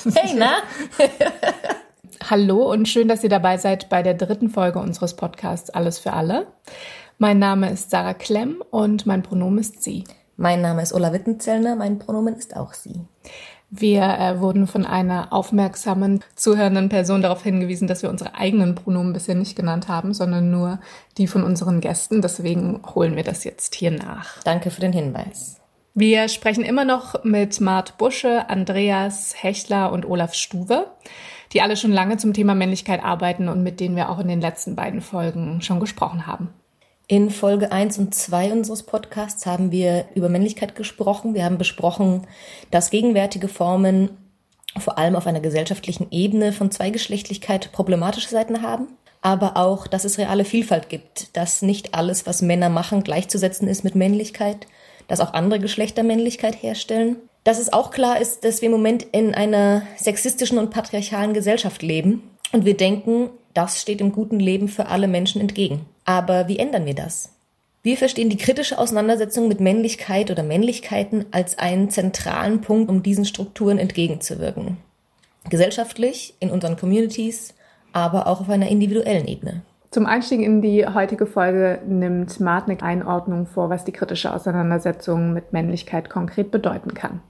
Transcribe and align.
Hey, 0.14 0.34
na? 0.34 0.62
Hallo 2.30 2.70
und 2.70 2.88
schön, 2.88 3.08
dass 3.08 3.22
ihr 3.22 3.28
dabei 3.28 3.58
seid 3.58 3.88
bei 3.88 4.02
der 4.02 4.14
dritten 4.14 4.48
Folge 4.48 4.78
unseres 4.78 5.14
Podcasts 5.14 5.70
Alles 5.70 5.98
für 5.98 6.12
alle. 6.12 6.46
Mein 7.18 7.38
Name 7.38 7.70
ist 7.70 7.90
Sarah 7.90 8.14
Klemm 8.14 8.62
und 8.70 9.04
mein 9.04 9.22
Pronomen 9.22 9.58
ist 9.58 9.82
sie. 9.82 10.04
Mein 10.36 10.62
Name 10.62 10.82
ist 10.82 10.92
Ulla 10.92 11.12
Wittenzellner, 11.12 11.76
mein 11.76 11.98
Pronomen 11.98 12.34
ist 12.34 12.56
auch 12.56 12.72
sie. 12.72 13.00
Wir 13.68 14.02
äh, 14.02 14.40
wurden 14.40 14.66
von 14.66 14.86
einer 14.86 15.32
aufmerksamen, 15.32 16.24
zuhörenden 16.34 16.88
Person 16.88 17.20
darauf 17.20 17.42
hingewiesen, 17.42 17.86
dass 17.86 18.02
wir 18.02 18.10
unsere 18.10 18.34
eigenen 18.34 18.74
Pronomen 18.74 19.12
bisher 19.12 19.34
nicht 19.34 19.54
genannt 19.54 19.88
haben, 19.88 20.14
sondern 20.14 20.50
nur 20.50 20.80
die 21.18 21.26
von 21.26 21.44
unseren 21.44 21.80
Gästen. 21.80 22.22
Deswegen 22.22 22.80
holen 22.94 23.16
wir 23.16 23.22
das 23.22 23.44
jetzt 23.44 23.74
hier 23.74 23.90
nach. 23.90 24.42
Danke 24.44 24.70
für 24.70 24.80
den 24.80 24.92
Hinweis. 24.92 25.59
Wir 25.94 26.28
sprechen 26.28 26.64
immer 26.64 26.84
noch 26.84 27.24
mit 27.24 27.60
Mart 27.60 27.98
Busche, 27.98 28.48
Andreas 28.48 29.34
Hechler 29.36 29.90
und 29.90 30.06
Olaf 30.06 30.34
Stuwe, 30.34 30.86
die 31.52 31.62
alle 31.62 31.76
schon 31.76 31.90
lange 31.90 32.16
zum 32.16 32.32
Thema 32.32 32.54
Männlichkeit 32.54 33.02
arbeiten 33.02 33.48
und 33.48 33.64
mit 33.64 33.80
denen 33.80 33.96
wir 33.96 34.08
auch 34.08 34.20
in 34.20 34.28
den 34.28 34.40
letzten 34.40 34.76
beiden 34.76 35.00
Folgen 35.00 35.62
schon 35.62 35.80
gesprochen 35.80 36.28
haben. 36.28 36.54
In 37.08 37.28
Folge 37.30 37.72
1 37.72 37.98
und 37.98 38.14
2 38.14 38.52
unseres 38.52 38.84
Podcasts 38.84 39.44
haben 39.46 39.72
wir 39.72 40.04
über 40.14 40.28
Männlichkeit 40.28 40.76
gesprochen. 40.76 41.34
Wir 41.34 41.44
haben 41.44 41.58
besprochen, 41.58 42.28
dass 42.70 42.90
gegenwärtige 42.90 43.48
Formen 43.48 44.10
vor 44.78 44.96
allem 44.96 45.16
auf 45.16 45.26
einer 45.26 45.40
gesellschaftlichen 45.40 46.06
Ebene 46.12 46.52
von 46.52 46.70
Zweigeschlechtlichkeit 46.70 47.72
problematische 47.72 48.28
Seiten 48.28 48.62
haben, 48.62 48.86
aber 49.22 49.56
auch, 49.56 49.88
dass 49.88 50.04
es 50.04 50.18
reale 50.18 50.44
Vielfalt 50.44 50.88
gibt, 50.88 51.36
dass 51.36 51.62
nicht 51.62 51.94
alles, 51.96 52.28
was 52.28 52.42
Männer 52.42 52.68
machen, 52.68 53.02
gleichzusetzen 53.02 53.66
ist 53.66 53.82
mit 53.82 53.96
Männlichkeit 53.96 54.68
dass 55.10 55.18
auch 55.18 55.34
andere 55.34 55.58
Geschlechter 55.58 56.04
Männlichkeit 56.04 56.62
herstellen. 56.62 57.16
Dass 57.42 57.58
es 57.58 57.72
auch 57.72 57.90
klar 57.90 58.20
ist, 58.20 58.44
dass 58.44 58.62
wir 58.62 58.66
im 58.66 58.72
Moment 58.72 59.02
in 59.10 59.34
einer 59.34 59.82
sexistischen 59.96 60.56
und 60.56 60.70
patriarchalen 60.70 61.34
Gesellschaft 61.34 61.82
leben 61.82 62.22
und 62.52 62.64
wir 62.64 62.76
denken, 62.76 63.30
das 63.52 63.80
steht 63.80 64.00
im 64.00 64.12
guten 64.12 64.38
Leben 64.38 64.68
für 64.68 64.86
alle 64.86 65.08
Menschen 65.08 65.40
entgegen. 65.40 65.84
Aber 66.04 66.46
wie 66.46 66.60
ändern 66.60 66.86
wir 66.86 66.94
das? 66.94 67.30
Wir 67.82 67.96
verstehen 67.96 68.30
die 68.30 68.36
kritische 68.36 68.78
Auseinandersetzung 68.78 69.48
mit 69.48 69.58
Männlichkeit 69.58 70.30
oder 70.30 70.44
Männlichkeiten 70.44 71.24
als 71.32 71.58
einen 71.58 71.90
zentralen 71.90 72.60
Punkt, 72.60 72.88
um 72.88 73.02
diesen 73.02 73.24
Strukturen 73.24 73.78
entgegenzuwirken. 73.78 74.76
Gesellschaftlich, 75.48 76.34
in 76.38 76.50
unseren 76.50 76.76
Communities, 76.76 77.54
aber 77.92 78.28
auch 78.28 78.42
auf 78.42 78.48
einer 78.48 78.68
individuellen 78.68 79.26
Ebene. 79.26 79.62
Zum 79.90 80.06
Einstieg 80.06 80.40
in 80.40 80.62
die 80.62 80.86
heutige 80.86 81.26
Folge 81.26 81.80
nimmt 81.84 82.38
Martnick 82.38 82.80
Einordnung 82.80 83.46
vor, 83.46 83.70
was 83.70 83.84
die 83.84 83.90
kritische 83.90 84.32
Auseinandersetzung 84.32 85.32
mit 85.32 85.52
Männlichkeit 85.52 86.08
konkret 86.08 86.52
bedeuten 86.52 86.94
kann. 86.94 87.20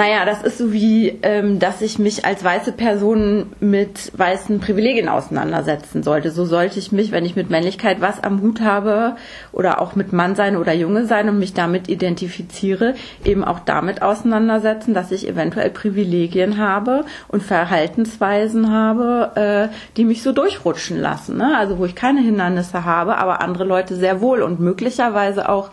Naja, 0.00 0.24
das 0.24 0.42
ist 0.42 0.56
so 0.56 0.72
wie, 0.72 1.18
ähm, 1.20 1.58
dass 1.58 1.82
ich 1.82 1.98
mich 1.98 2.24
als 2.24 2.42
weiße 2.42 2.72
Person 2.72 3.52
mit 3.60 4.10
weißen 4.16 4.58
Privilegien 4.58 5.10
auseinandersetzen 5.10 6.02
sollte. 6.02 6.30
So 6.30 6.46
sollte 6.46 6.78
ich 6.78 6.90
mich, 6.90 7.12
wenn 7.12 7.26
ich 7.26 7.36
mit 7.36 7.50
Männlichkeit 7.50 8.00
was 8.00 8.24
am 8.24 8.40
Hut 8.40 8.62
habe 8.62 9.16
oder 9.52 9.78
auch 9.78 9.96
mit 9.96 10.14
Mann 10.14 10.36
sein 10.36 10.56
oder 10.56 10.72
Junge 10.72 11.04
sein 11.04 11.28
und 11.28 11.38
mich 11.38 11.52
damit 11.52 11.90
identifiziere, 11.90 12.94
eben 13.26 13.44
auch 13.44 13.60
damit 13.60 14.00
auseinandersetzen, 14.00 14.94
dass 14.94 15.12
ich 15.12 15.28
eventuell 15.28 15.68
Privilegien 15.68 16.56
habe 16.56 17.04
und 17.28 17.42
Verhaltensweisen 17.42 18.72
habe, 18.72 19.68
äh, 19.70 19.74
die 19.98 20.06
mich 20.06 20.22
so 20.22 20.32
durchrutschen 20.32 20.98
lassen. 20.98 21.36
Ne? 21.36 21.54
Also 21.58 21.76
wo 21.76 21.84
ich 21.84 21.94
keine 21.94 22.22
Hindernisse 22.22 22.86
habe, 22.86 23.18
aber 23.18 23.42
andere 23.42 23.64
Leute 23.64 23.96
sehr 23.96 24.22
wohl 24.22 24.40
und 24.40 24.60
möglicherweise 24.60 25.50
auch 25.50 25.68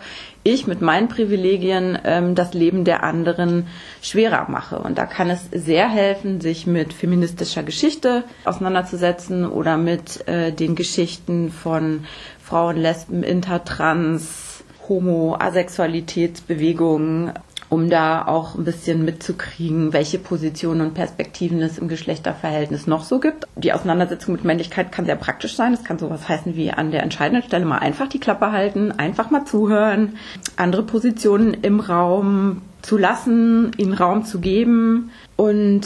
ich 0.48 0.68
mit 0.68 0.82
meinen 0.82 1.08
Privilegien 1.10 1.98
ähm, 2.04 2.36
das 2.36 2.54
Leben 2.54 2.86
der 2.86 3.04
anderen 3.04 3.68
schwerer 4.02 4.50
mache. 4.50 4.80
Und 4.80 4.98
da 4.98 5.06
kann 5.06 5.30
es 5.30 5.48
sehr 5.52 5.90
helfen, 5.90 6.42
sich 6.42 6.66
mit 6.68 6.94
feministischer 6.94 7.64
Geschichte 7.64 8.24
auseinanderzusetzen 8.46 9.46
oder 9.48 9.78
mit 9.78 10.28
äh, 10.28 10.52
den 10.52 10.76
Geschichten 10.76 11.52
von 11.52 12.06
Frauen, 12.42 12.78
Lesben, 12.78 13.24
Intertrans, 13.24 14.64
Homo, 14.88 15.36
Asexualitätsbewegungen 15.38 17.34
um 17.70 17.90
da 17.90 18.26
auch 18.26 18.56
ein 18.56 18.64
bisschen 18.64 19.04
mitzukriegen, 19.04 19.92
welche 19.92 20.20
Positionen 20.20 20.82
und 20.82 20.94
Perspektiven 20.94 21.62
es 21.62 21.78
im 21.78 21.90
Geschlechterverhältnis 21.90 22.88
noch 22.88 23.04
so 23.04 23.20
gibt. 23.20 23.46
Die 23.56 23.74
Auseinandersetzung 23.74 24.36
mit 24.36 24.46
Männlichkeit 24.46 24.92
kann 24.92 25.06
sehr 25.06 25.18
praktisch 25.18 25.56
sein. 25.56 25.74
Es 25.74 25.84
kann 25.84 26.00
sowas 26.00 26.30
heißen 26.30 26.56
wie 26.56 26.72
an 26.72 26.92
der 26.92 27.04
entscheidenden 27.04 27.46
Stelle 27.46 27.66
mal 27.66 27.80
einfach 27.80 28.08
die 28.08 28.20
Klappe 28.20 28.52
halten, 28.52 28.92
einfach 28.92 29.30
mal 29.32 29.46
zuhören, 29.46 30.16
andere 30.56 30.84
Positionen 30.84 31.54
im 31.54 31.80
Raum 31.82 32.62
zu 32.82 32.98
lassen, 32.98 33.74
ihnen 33.78 33.94
Raum 33.94 34.24
zu 34.24 34.40
geben. 34.40 35.12
Und 35.36 35.86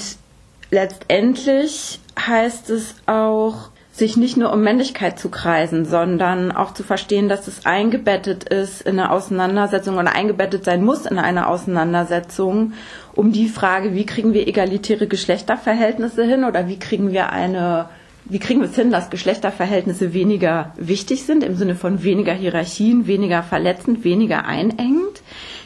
letztendlich 0.70 2.00
heißt 2.20 2.70
es 2.70 2.96
auch, 3.08 3.71
sich 3.92 4.16
nicht 4.16 4.38
nur 4.38 4.54
um 4.54 4.62
Männlichkeit 4.62 5.20
zu 5.20 5.30
kreisen, 5.30 5.86
sondern 5.86 6.52
auch 6.52 6.74
zu 6.74 6.84
verstehen, 6.84 7.28
dass 7.28 7.48
es 7.48 7.66
eingebettet 7.66 8.46
ist 8.46 8.82
in 8.82 9.00
eine 9.00 9.12
Auseinandersetzung 9.12 9.98
oder 9.98 10.16
eingebettet 10.16 10.64
sein 10.64 10.84
muss 10.84 11.06
in 11.06 11.20
eine 11.20 11.48
Auseinandersetzung 11.48 12.74
um 13.14 13.34
die 13.34 13.50
Frage, 13.50 13.94
wie 13.94 14.06
kriegen 14.06 14.34
wir 14.34 14.48
egalitäre 14.48 15.08
Geschlechterverhältnisse 15.08 16.24
hin 16.24 16.46
oder 16.46 16.68
wie 16.68 16.80
kriegen 16.80 17.12
wir 17.12 17.32
eine 17.32 17.90
wie 18.26 18.40
kriegen 18.40 18.62
wir 18.62 18.70
es 18.70 18.76
hin, 18.76 18.92
dass 18.92 19.10
Geschlechterverhältnisse 19.10 20.14
weniger 20.14 20.74
wichtig 20.78 21.24
sind, 21.26 21.44
im 21.44 21.56
Sinne 21.56 21.76
von 21.76 22.04
weniger 22.04 22.34
Hierarchien, 22.34 23.08
weniger 23.08 23.44
verletzend, 23.44 24.04
weniger 24.04 24.46
einengend? 24.46 25.11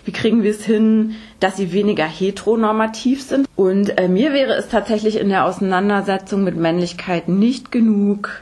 Wie 0.06 0.12
kriegen 0.12 0.44
wir 0.44 0.52
es 0.52 0.64
hin, 0.64 1.16
dass 1.40 1.58
sie 1.58 1.74
weniger 1.74 2.06
heteronormativ 2.06 3.24
sind? 3.24 3.48
Und 3.56 3.98
äh, 4.00 4.08
mir 4.08 4.34
wäre 4.34 4.54
es 4.54 4.70
tatsächlich 4.70 5.20
in 5.20 5.30
der 5.30 5.46
Auseinandersetzung 5.46 6.44
mit 6.44 6.56
Männlichkeit 6.56 7.28
nicht 7.28 7.72
genug, 7.72 8.42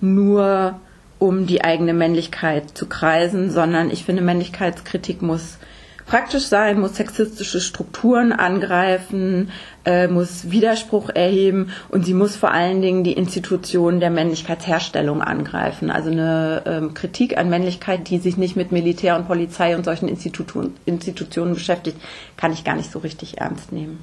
nur 0.00 0.80
um 1.20 1.46
die 1.46 1.62
eigene 1.62 1.94
Männlichkeit 1.94 2.76
zu 2.76 2.86
kreisen, 2.86 3.50
sondern 3.50 3.90
ich 3.90 4.04
finde, 4.04 4.22
Männlichkeitskritik 4.22 5.22
muss 5.22 5.58
praktisch 6.06 6.46
sein, 6.46 6.80
muss 6.80 6.96
sexistische 6.96 7.60
Strukturen 7.60 8.32
angreifen, 8.32 9.50
äh, 9.84 10.08
muss 10.08 10.50
Widerspruch 10.50 11.10
erheben 11.10 11.70
und 11.88 12.04
sie 12.04 12.14
muss 12.14 12.36
vor 12.36 12.50
allen 12.50 12.82
Dingen 12.82 13.04
die 13.04 13.12
Institutionen 13.12 14.00
der 14.00 14.10
Männlichkeitsherstellung 14.10 15.22
angreifen. 15.22 15.90
Also 15.90 16.10
eine 16.10 16.62
ähm, 16.66 16.94
Kritik 16.94 17.36
an 17.36 17.48
Männlichkeit, 17.48 18.08
die 18.08 18.18
sich 18.18 18.36
nicht 18.36 18.56
mit 18.56 18.72
Militär 18.72 19.16
und 19.16 19.26
Polizei 19.26 19.76
und 19.76 19.84
solchen 19.84 20.08
Institutionen, 20.08 20.76
Institutionen 20.84 21.54
beschäftigt, 21.54 21.98
kann 22.36 22.52
ich 22.52 22.64
gar 22.64 22.76
nicht 22.76 22.90
so 22.90 22.98
richtig 22.98 23.38
ernst 23.38 23.72
nehmen. 23.72 24.02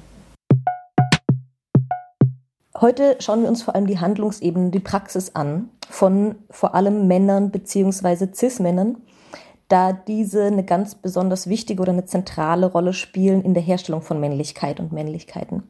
Heute 2.82 3.16
schauen 3.20 3.42
wir 3.42 3.48
uns 3.48 3.62
vor 3.62 3.76
allem 3.76 3.86
die 3.86 4.00
Handlungsebene, 4.00 4.70
die 4.70 4.80
Praxis 4.80 5.36
an 5.36 5.68
von 5.88 6.34
vor 6.50 6.74
allem 6.74 7.06
Männern 7.06 7.50
bzw. 7.52 8.32
Cis-Männern 8.34 8.96
da 9.72 9.92
diese 9.92 10.44
eine 10.44 10.64
ganz 10.64 10.94
besonders 10.94 11.48
wichtige 11.48 11.80
oder 11.80 11.92
eine 11.92 12.04
zentrale 12.04 12.66
Rolle 12.66 12.92
spielen 12.92 13.42
in 13.42 13.54
der 13.54 13.62
Herstellung 13.62 14.02
von 14.02 14.20
Männlichkeit 14.20 14.78
und 14.80 14.92
Männlichkeiten. 14.92 15.62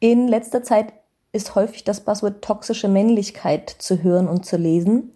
In 0.00 0.26
letzter 0.26 0.64
Zeit 0.64 0.92
ist 1.30 1.54
häufig 1.54 1.84
das 1.84 2.00
Buzzword 2.00 2.42
toxische 2.42 2.88
Männlichkeit 2.88 3.70
zu 3.70 4.02
hören 4.02 4.28
und 4.28 4.44
zu 4.44 4.56
lesen. 4.56 5.12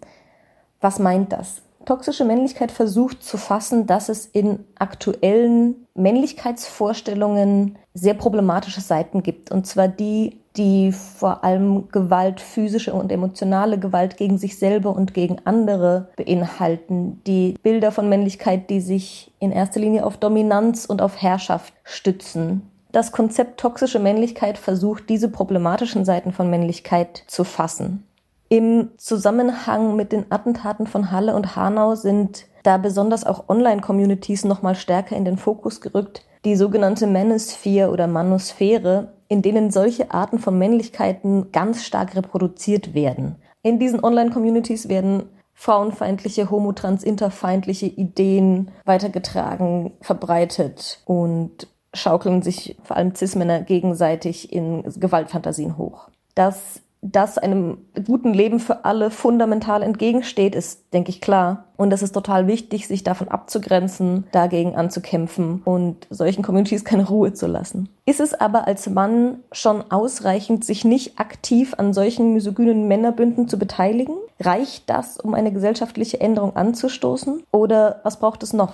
Was 0.81 1.01
meint 1.01 1.33
das? 1.33 1.63
Toxische 1.87 2.25
Männlichkeit 2.25 2.71
versucht 2.71 3.25
zu 3.25 3.37
fassen, 3.37 3.87
dass 3.87 4.09
es 4.09 4.27
in 4.27 4.65
aktuellen 4.79 5.87
Männlichkeitsvorstellungen 5.95 7.79
sehr 7.95 8.15
problematische 8.15 8.81
Seiten 8.81 9.25
gibt. 9.25 9.51
Und 9.51 9.67
zwar 9.67 9.89
die, 9.89 10.39
die 10.59 10.93
vor 10.93 11.45
allem 11.45 11.89
Gewalt, 11.91 12.41
physische 12.41 12.93
und 12.93 13.13
emotionale 13.13 13.79
Gewalt 13.79 14.17
gegen 14.17 14.39
sich 14.39 14.59
selber 14.59 14.95
und 14.95 15.15
gegen 15.15 15.39
andere 15.45 16.09
beinhalten. 16.17 17.23
Die 17.27 17.55
Bilder 17.63 17.93
von 17.93 18.09
Männlichkeit, 18.09 18.69
die 18.69 18.81
sich 18.81 19.33
in 19.39 19.53
erster 19.53 19.81
Linie 19.81 20.05
auf 20.05 20.17
Dominanz 20.17 20.85
und 20.85 21.01
auf 21.01 21.23
Herrschaft 21.23 21.73
stützen. 21.85 22.63
Das 22.91 23.13
Konzept 23.13 23.61
toxische 23.61 23.99
Männlichkeit 23.99 24.59
versucht, 24.59 25.09
diese 25.09 25.29
problematischen 25.29 26.05
Seiten 26.05 26.33
von 26.33 26.51
Männlichkeit 26.51 27.23
zu 27.27 27.45
fassen. 27.45 28.05
Im 28.49 28.91
Zusammenhang 28.97 29.95
mit 29.95 30.11
den 30.11 30.27
Attentaten 30.31 30.87
von 30.87 31.13
Halle 31.13 31.37
und 31.37 31.55
Hanau 31.55 31.95
sind 31.95 32.47
da 32.63 32.79
besonders 32.79 33.25
auch 33.25 33.49
Online-Communities 33.49 34.45
noch 34.45 34.63
mal 34.63 34.75
stärker 34.75 35.17
in 35.17 35.27
den 35.27 35.37
Fokus 35.37 35.81
gerückt, 35.81 36.23
die 36.45 36.57
sogenannte 36.57 37.07
Manosphere 37.07 37.91
oder 37.91 38.07
Manosphäre, 38.07 39.13
in 39.29 39.43
denen 39.43 39.71
solche 39.71 40.11
Arten 40.11 40.39
von 40.39 40.59
Männlichkeiten 40.59 41.53
ganz 41.53 41.85
stark 41.85 42.17
reproduziert 42.17 42.95
werden. 42.95 43.37
In 43.63 43.79
diesen 43.79 44.03
Online-Communities 44.03 44.89
werden 44.89 45.25
frauenfeindliche, 45.53 46.51
homotrans, 46.51 47.03
interfeindliche 47.03 47.87
Ideen 47.87 48.71
weitergetragen, 48.85 49.93
verbreitet 50.01 51.03
und 51.05 51.67
schaukeln 51.93 52.43
sich 52.43 52.77
vor 52.85 52.97
allem 52.97 53.15
Cis-Männer 53.15 53.63
gegenseitig 53.63 54.53
in 54.53 54.85
Gewaltfantasien 54.85 55.77
hoch. 55.77 56.09
Das 56.35 56.81
das 57.01 57.39
einem 57.39 57.79
guten 58.07 58.35
Leben 58.35 58.59
für 58.59 58.85
alle 58.85 59.11
fundamental 59.11 59.83
entgegensteht, 59.83 60.55
ist, 60.55 60.93
denke 60.93 61.11
ich, 61.11 61.21
klar. 61.21 61.65
Und 61.77 61.93
es 61.93 62.03
ist 62.03 62.13
total 62.13 62.47
wichtig, 62.49 62.89
sich 62.89 63.05
davon 63.05 63.29
abzugrenzen, 63.29 64.27
dagegen 64.33 64.75
anzukämpfen 64.75 65.63
und 65.65 66.07
solchen 66.11 66.43
Communities 66.43 66.85
keine 66.85 67.07
Ruhe 67.07 67.33
zu 67.33 67.47
lassen. 67.47 67.89
Ist 68.05 68.21
es 68.21 68.35
aber 68.35 68.67
als 68.67 68.89
Mann 68.89 69.45
schon 69.53 69.91
ausreichend, 69.91 70.65
sich 70.65 70.85
nicht 70.85 71.21
aktiv 71.21 71.75
an 71.79 71.93
solchen 71.93 72.33
misogynen 72.33 72.89
Männerbünden 72.89 73.49
zu 73.49 73.59
beteiligen? 73.59 74.17
Reicht 74.41 74.91
das, 74.91 75.19
um 75.19 75.35
eine 75.35 75.53
gesellschaftliche 75.53 76.21
Änderung 76.21 76.57
anzustoßen? 76.57 77.45
Oder 77.53 78.01
was 78.03 78.19
braucht 78.19 78.43
es 78.43 78.53
noch? 78.53 78.73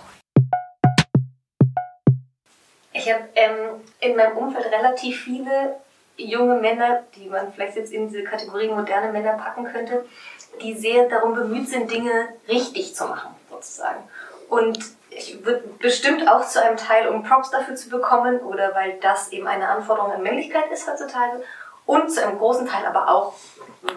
Ich 2.95 3.13
habe 3.13 3.25
ähm, 3.35 3.81
in 4.01 4.17
meinem 4.17 4.37
Umfeld 4.39 4.67
relativ 4.73 5.25
viele 5.25 5.77
junge 6.17 6.57
Männer, 6.57 7.03
die 7.17 7.29
man 7.29 7.53
vielleicht 7.53 7.77
jetzt 7.77 7.93
in 7.93 8.09
diese 8.09 8.25
Kategorie 8.25 8.69
moderne 8.69 9.13
Männer 9.13 9.33
packen 9.33 9.65
könnte, 9.65 10.05
die 10.61 10.75
sehr 10.75 11.09
darum 11.09 11.35
bemüht 11.35 11.69
sind, 11.69 11.91
Dinge 11.91 12.29
richtig 12.49 12.95
zu 12.95 13.07
machen, 13.07 13.35
sozusagen. 13.51 14.03
Und 14.49 14.79
ich 15.11 15.45
würde 15.45 15.65
bestimmt 15.79 16.29
auch 16.29 16.47
zu 16.47 16.63
einem 16.63 16.77
Teil, 16.77 17.09
um 17.09 17.23
Props 17.25 17.51
dafür 17.51 17.75
zu 17.75 17.89
bekommen 17.89 18.41
oder 18.41 18.75
weil 18.75 18.99
das 19.01 19.33
eben 19.33 19.47
eine 19.47 19.69
Anforderung 19.69 20.13
an 20.13 20.23
Männlichkeit 20.23 20.71
ist 20.73 20.89
heutzutage 20.89 21.43
und 21.87 22.11
zu 22.11 22.23
einem 22.23 22.39
großen 22.39 22.67
Teil 22.67 22.85
aber 22.87 23.09
auch, 23.09 23.35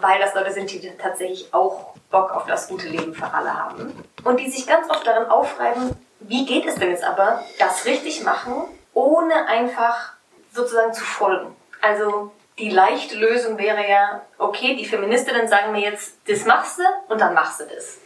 weil 0.02 0.20
das 0.20 0.34
Leute 0.36 0.52
sind, 0.52 0.72
die 0.72 0.92
tatsächlich 0.98 1.54
auch 1.54 1.94
Bock 2.12 2.32
auf 2.32 2.46
das 2.46 2.68
gute 2.68 2.88
Leben 2.88 3.14
für 3.14 3.32
alle 3.32 3.54
haben 3.54 3.94
und 4.24 4.40
die 4.40 4.50
sich 4.50 4.68
ganz 4.68 4.90
oft 4.90 5.06
darin 5.06 5.30
aufreiben, 5.30 5.96
wie 6.20 6.46
geht 6.46 6.66
es 6.66 6.76
denn 6.76 6.92
jetzt 6.92 7.04
aber, 7.04 7.44
das 7.60 7.86
richtig 7.86 8.24
machen, 8.24 8.54
ohne 8.94 9.48
einfach 9.48 10.14
sozusagen 10.54 10.94
zu 10.94 11.04
folgen. 11.04 11.56
Also 11.88 12.32
die 12.60 12.70
leichte 12.70 13.16
Lösung 13.16 13.58
wäre 13.58 13.88
ja, 13.88 14.22
okay, 14.38 14.76
die 14.76 14.86
Feministinnen 14.86 15.48
sagen 15.48 15.72
mir 15.72 15.82
jetzt, 15.82 16.18
das 16.28 16.46
machst 16.46 16.80
du 16.80 16.84
und 17.14 17.22
dann 17.22 17.34
machst 17.34 17.62
du 17.62 17.66
das. 17.66 18.00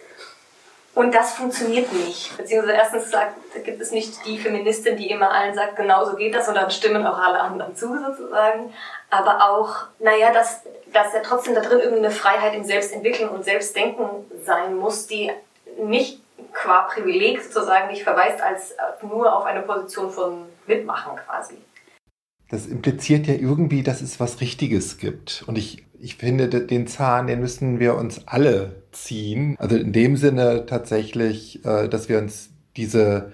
Und 0.94 1.16
das 1.16 1.34
funktioniert 1.34 1.92
nicht. 1.94 2.38
Beziehungsweise 2.38 2.78
erstens 2.78 3.10
sagt, 3.10 3.34
gibt 3.64 3.82
es 3.82 3.92
nicht 3.92 4.24
die 4.26 4.38
Feministin, 4.38 4.98
die 4.98 5.10
immer 5.10 5.32
allen 5.32 5.56
sagt, 5.56 5.78
genau 5.78 6.06
so 6.06 6.16
geht 6.16 6.36
das 6.36 6.48
und 6.48 6.56
dann 6.56 6.70
stimmen 6.70 7.08
auch 7.08 7.18
alle 7.18 7.40
anderen 7.40 7.76
zu 7.76 7.88
sozusagen. 7.98 8.74
Aber 9.10 9.50
auch, 9.50 9.86
naja, 10.00 10.32
dass, 10.32 10.62
dass 10.94 11.14
ja 11.14 11.22
trotzdem 11.24 11.56
da 11.56 11.62
drin 11.62 11.80
irgendwie 11.80 12.06
eine 12.06 12.12
Freiheit 12.12 12.54
im 12.54 12.66
Selbstentwickeln 12.66 13.30
und 13.30 13.46
Selbstdenken 13.46 14.30
sein 14.44 14.76
muss, 14.76 15.08
die 15.08 15.32
nicht 15.78 16.22
qua 16.54 16.82
Privileg 16.84 17.42
sozusagen 17.42 17.88
nicht 17.88 18.04
verweist 18.04 18.42
als 18.42 18.76
nur 19.02 19.34
auf 19.34 19.46
eine 19.46 19.62
Position 19.62 20.12
von 20.12 20.50
Mitmachen 20.68 21.16
quasi 21.16 21.58
das 22.52 22.68
impliziert 22.68 23.28
ja 23.28 23.34
irgendwie, 23.34 23.82
dass 23.82 24.02
es 24.02 24.20
was 24.20 24.42
Richtiges 24.42 24.98
gibt. 24.98 25.46
Und 25.48 25.58
ich, 25.58 25.86
ich 26.00 26.18
finde, 26.18 26.50
den 26.50 26.86
Zahn, 26.86 27.28
den 27.28 27.40
müssen 27.40 27.80
wir 27.80 27.96
uns 27.96 28.28
alle 28.28 28.84
ziehen. 28.92 29.56
Also 29.58 29.78
in 29.78 29.94
dem 29.94 30.18
Sinne 30.18 30.66
tatsächlich, 30.66 31.64
äh, 31.64 31.88
dass 31.88 32.10
wir 32.10 32.18
uns 32.20 32.50
diese 32.76 33.32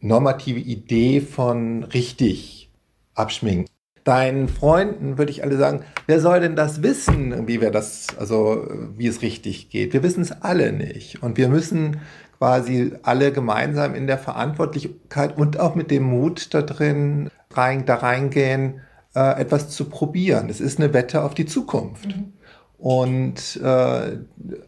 normative 0.00 0.60
Idee 0.60 1.20
von 1.20 1.84
richtig 1.84 2.70
abschminken. 3.14 3.68
Deinen 4.02 4.48
Freunden 4.48 5.18
würde 5.18 5.30
ich 5.30 5.42
alle 5.42 5.58
sagen, 5.58 5.84
wer 6.06 6.20
soll 6.20 6.40
denn 6.40 6.56
das 6.56 6.82
wissen, 6.82 7.46
wie 7.46 7.60
wir 7.60 7.70
das, 7.70 8.06
also 8.18 8.66
wie 8.96 9.06
es 9.06 9.20
richtig 9.20 9.68
geht? 9.68 9.92
Wir 9.92 10.02
wissen 10.02 10.22
es 10.22 10.32
alle 10.32 10.72
nicht. 10.72 11.22
Und 11.22 11.36
wir 11.36 11.48
müssen 11.48 12.00
quasi 12.38 12.92
alle 13.02 13.32
gemeinsam 13.32 13.94
in 13.94 14.06
der 14.06 14.18
Verantwortlichkeit 14.18 15.36
und 15.36 15.58
auch 15.58 15.74
mit 15.74 15.90
dem 15.90 16.04
Mut 16.04 16.52
da 16.52 16.62
drin 16.62 17.30
rein, 17.52 17.86
da 17.86 17.96
reingehen, 17.96 18.80
äh, 19.14 19.40
etwas 19.40 19.70
zu 19.70 19.88
probieren. 19.88 20.48
Es 20.50 20.60
ist 20.60 20.78
eine 20.78 20.92
Wette 20.92 21.22
auf 21.22 21.34
die 21.34 21.46
Zukunft. 21.46 22.06
Mhm. 22.06 22.32
Und 22.78 23.60
äh, 23.62 24.18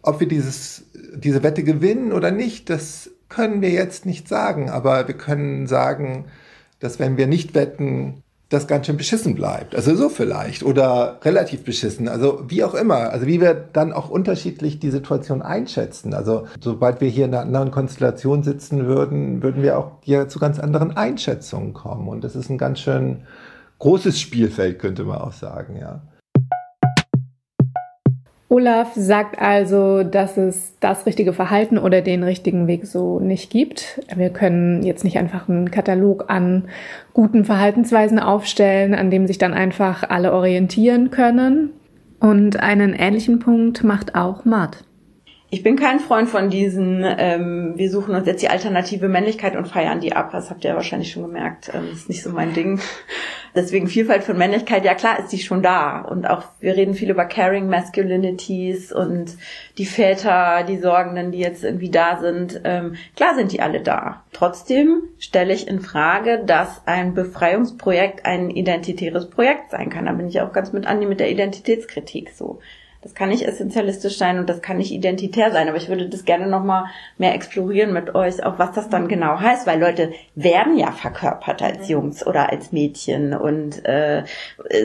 ob 0.02 0.20
wir 0.20 0.28
dieses, 0.28 0.86
diese 1.14 1.42
Wette 1.42 1.64
gewinnen 1.64 2.12
oder 2.12 2.30
nicht, 2.30 2.70
das 2.70 3.10
können 3.28 3.60
wir 3.60 3.70
jetzt 3.70 4.06
nicht 4.06 4.28
sagen. 4.28 4.70
Aber 4.70 5.06
wir 5.08 5.16
können 5.16 5.66
sagen, 5.66 6.26
dass 6.78 6.98
wenn 6.98 7.16
wir 7.16 7.26
nicht 7.26 7.54
wetten, 7.54 8.22
das 8.48 8.69
ganz 8.69 8.87
schön 8.87 8.96
beschissen 8.96 9.34
bleibt. 9.34 9.75
Also 9.75 9.96
so 9.96 10.08
vielleicht 10.08 10.62
oder 10.62 11.19
relativ 11.25 11.64
beschissen. 11.64 12.06
Also 12.06 12.44
wie 12.46 12.62
auch 12.62 12.75
immer. 12.75 13.10
Also 13.10 13.26
wie 13.26 13.40
wir 13.40 13.54
dann 13.54 13.93
auch 13.93 14.08
unterschiedlich 14.08 14.78
die 14.78 14.90
Situation 14.90 15.43
einschätzen. 15.43 16.14
Also 16.14 16.46
sobald 16.60 17.00
wir 17.00 17.08
hier 17.08 17.25
in 17.25 17.34
einer 17.34 17.43
anderen 17.43 17.72
Konstellation 17.72 18.44
sitzen 18.44 18.87
würden, 18.87 19.43
würden 19.43 19.62
wir 19.62 19.78
auch 19.78 19.93
hier 20.02 20.28
zu 20.28 20.38
ganz 20.38 20.60
anderen 20.60 20.96
Einschätzungen 20.96 21.72
kommen. 21.72 22.06
Und 22.06 22.22
das 22.22 22.37
ist 22.37 22.48
ein 22.48 22.58
ganz 22.58 22.78
schön 22.78 23.25
großes 23.81 24.20
Spielfeld, 24.20 24.78
könnte 24.78 25.02
man 25.04 25.19
auch 25.19 25.32
sagen, 25.32 25.76
ja. 25.76 26.02
Olaf 28.48 28.93
sagt 28.94 29.40
also, 29.40 30.04
dass 30.04 30.37
es 30.37 30.78
das 30.78 31.04
richtige 31.04 31.32
Verhalten 31.32 31.78
oder 31.78 32.00
den 32.00 32.22
richtigen 32.22 32.69
Weg 32.69 32.87
so 32.87 33.19
nicht 33.19 33.50
gibt. 33.50 34.00
Wir 34.14 34.31
können 34.31 34.84
jetzt 34.84 35.02
nicht 35.02 35.19
einfach 35.19 35.48
einen 35.48 35.72
Katalog 35.72 36.26
an 36.28 36.69
guten 37.12 37.44
Verhaltensweisen 37.44 38.20
aufstellen, 38.20 38.94
an 38.94 39.10
dem 39.10 39.26
sich 39.26 39.38
dann 39.38 39.52
einfach 39.52 40.08
alle 40.08 40.32
orientieren 40.32 41.10
können. 41.10 41.71
Und 42.21 42.61
einen 42.61 42.94
ähnlichen 42.94 43.40
Punkt 43.40 43.82
macht 43.82 44.14
auch 44.14 44.44
Matt. 44.44 44.85
Ich 45.50 45.62
bin 45.62 45.76
kein 45.76 46.00
Freund 46.00 46.28
von 46.28 46.50
diesen, 46.50 47.04
ähm, 47.04 47.75
wir 47.76 47.90
suchen 47.90 48.14
uns 48.14 48.26
jetzt 48.26 48.42
die 48.42 48.49
alternative 48.49 49.09
Männlichkeit 49.09 49.56
und 49.56 49.68
feiern 49.68 50.00
die 50.00 50.12
ab. 50.12 50.30
Das 50.32 50.50
habt 50.50 50.64
ihr 50.64 50.71
ja 50.71 50.76
wahrscheinlich 50.76 51.12
schon 51.12 51.23
gemerkt. 51.23 51.71
Ähm, 51.73 51.88
ist 51.92 52.09
nicht 52.09 52.23
so 52.23 52.30
mein 52.30 52.52
Ding. 52.52 52.80
Deswegen 53.56 53.88
Vielfalt 53.88 54.22
von 54.22 54.36
Männlichkeit, 54.36 54.84
ja 54.84 54.94
klar 54.94 55.18
ist 55.18 55.32
die 55.32 55.38
schon 55.38 55.62
da. 55.62 56.02
Und 56.02 56.28
auch 56.28 56.44
wir 56.60 56.76
reden 56.76 56.92
viel 56.92 57.08
über 57.08 57.25
Caring 57.25 57.68
Masculinities 57.68 58.92
und 58.92 59.34
die 59.78 59.86
Väter, 59.86 60.62
die 60.62 60.76
Sorgenden, 60.76 61.32
die 61.32 61.38
jetzt 61.38 61.64
irgendwie 61.64 61.90
da 61.90 62.18
sind. 62.20 62.60
Ähm, 62.64 62.96
klar 63.16 63.34
sind 63.34 63.52
die 63.52 63.62
alle 63.62 63.80
da. 63.80 64.22
Trotzdem 64.34 65.04
stelle 65.18 65.54
ich 65.54 65.66
in 65.68 65.80
Frage, 65.80 66.44
dass 66.44 66.86
ein 66.86 67.14
Befreiungsprojekt 67.14 68.26
ein 68.26 68.50
identitäres 68.50 69.30
Projekt 69.30 69.70
sein 69.70 69.88
kann. 69.88 70.04
Da 70.04 70.12
bin 70.12 70.28
ich 70.28 70.42
auch 70.42 70.52
ganz 70.52 70.75
mit 70.75 70.86
Andi 70.86 71.06
mit 71.06 71.18
der 71.18 71.30
Identitätskritik 71.30 72.30
so. 72.30 72.60
Das 73.06 73.14
kann 73.14 73.28
nicht 73.28 73.46
essentialistisch 73.46 74.18
sein 74.18 74.40
und 74.40 74.50
das 74.50 74.60
kann 74.60 74.78
nicht 74.78 74.90
identitär 74.90 75.52
sein, 75.52 75.68
aber 75.68 75.76
ich 75.76 75.88
würde 75.88 76.08
das 76.08 76.25
gerne 76.25 76.48
nochmal 76.48 76.86
mehr 77.18 77.36
explorieren 77.36 77.92
mit 77.92 78.16
euch, 78.16 78.44
auch 78.44 78.58
was 78.58 78.72
das 78.72 78.88
dann 78.88 79.06
genau 79.06 79.38
heißt, 79.38 79.64
weil 79.64 79.78
Leute 79.78 80.10
werden 80.34 80.76
ja 80.76 80.90
verkörpert 80.90 81.62
als. 81.62 81.88
Jungs 81.88 82.26
oder 82.26 82.50
als 82.50 82.72
Mädchen 82.72 83.32
und 83.32 83.84
äh, 83.84 84.25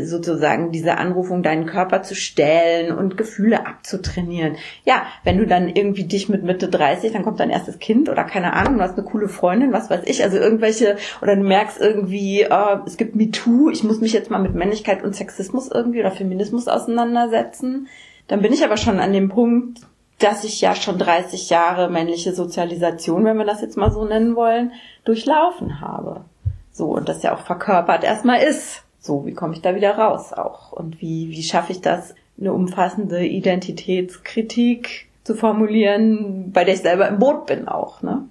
sozusagen 0.04 0.72
diese 0.72 1.00
Anrufung, 1.00 1.42
deinen 1.42 1.66
Körper 1.66 2.04
zu 2.04 2.14
stellen 2.14 2.96
und 2.96 3.18
Gefühle 3.18 3.66
abzutrainieren. 3.66 4.56
Ja, 4.86 5.08
wenn 5.24 5.40
du 5.40 5.48
dann 5.48 5.68
irgendwie 5.68 6.04
dich 6.04 6.30
mit 6.30 6.44
Mitte 6.44 6.68
30, 6.68 7.14
dann 7.14 7.24
kommt 7.24 7.40
dein 7.40 7.50
erstes 7.50 7.80
Kind 7.80 8.08
oder 8.08 8.24
keine 8.24 8.54
Ahnung, 8.54 8.78
du 8.78 8.84
hast 8.84 9.00
eine 9.00 9.08
coole 9.08 9.30
Freundin, 9.30 9.74
was 9.74 9.90
weiß 9.90 10.02
ich, 10.06 10.24
also 10.24 10.38
irgendwelche, 10.38 10.98
oder 11.24 11.36
du 11.36 11.42
merkst 11.42 11.82
irgendwie, 11.82 12.46
oh, 12.52 12.82
es 12.86 12.98
gibt 12.98 13.16
MeToo, 13.16 13.72
ich 13.72 13.84
muss 13.84 14.00
mich 14.00 14.14
jetzt 14.14 14.30
mal 14.30 14.38
mit 14.38 14.54
Männlichkeit 14.54 15.04
und 15.04 15.16
Sexismus 15.16 15.72
irgendwie 15.72 16.02
oder 16.02 16.12
Feminismus 16.12 16.68
auseinandersetzen 16.68 17.88
dann 18.32 18.42
bin 18.42 18.54
ich 18.54 18.64
aber 18.64 18.78
schon 18.78 19.02
an 19.02 19.12
dem 19.12 19.28
Punkt, 19.28 19.82
dass 20.20 20.46
ich 20.46 20.62
ja 20.62 20.74
schon 20.74 20.98
30 20.98 21.50
Jahre 21.50 21.90
männliche 21.90 22.34
Sozialisation, 22.34 23.26
wenn 23.26 23.36
wir 23.36 23.44
das 23.44 23.60
jetzt 23.60 23.76
mal 23.76 23.92
so 23.92 24.06
nennen 24.06 24.38
wollen, 24.38 24.72
durchlaufen 25.04 25.82
habe. 25.82 26.24
So, 26.72 26.86
und 26.86 27.10
das 27.10 27.24
ja 27.24 27.36
auch 27.36 27.42
verkörpert 27.42 28.06
erstmal 28.06 28.42
ist. 28.42 28.86
So, 29.02 29.26
wie 29.26 29.34
komme 29.34 29.54
ich 29.54 29.62
da 29.62 29.76
wieder 29.76 29.98
raus 29.98 30.32
auch? 30.32 30.72
Und 30.72 31.02
wie, 31.02 31.30
wie 31.30 31.44
schaffe 31.44 31.74
ich 31.74 31.82
das, 31.82 32.16
eine 32.40 32.54
umfassende 32.54 33.26
Identitätskritik 33.26 35.10
zu 35.26 35.36
formulieren, 35.36 36.54
bei 36.54 36.64
der 36.64 36.76
ich 36.76 36.82
selber 36.82 37.10
im 37.10 37.20
Boot 37.20 37.48
bin 37.48 37.68
auch, 37.68 38.02
ne? 38.02 38.30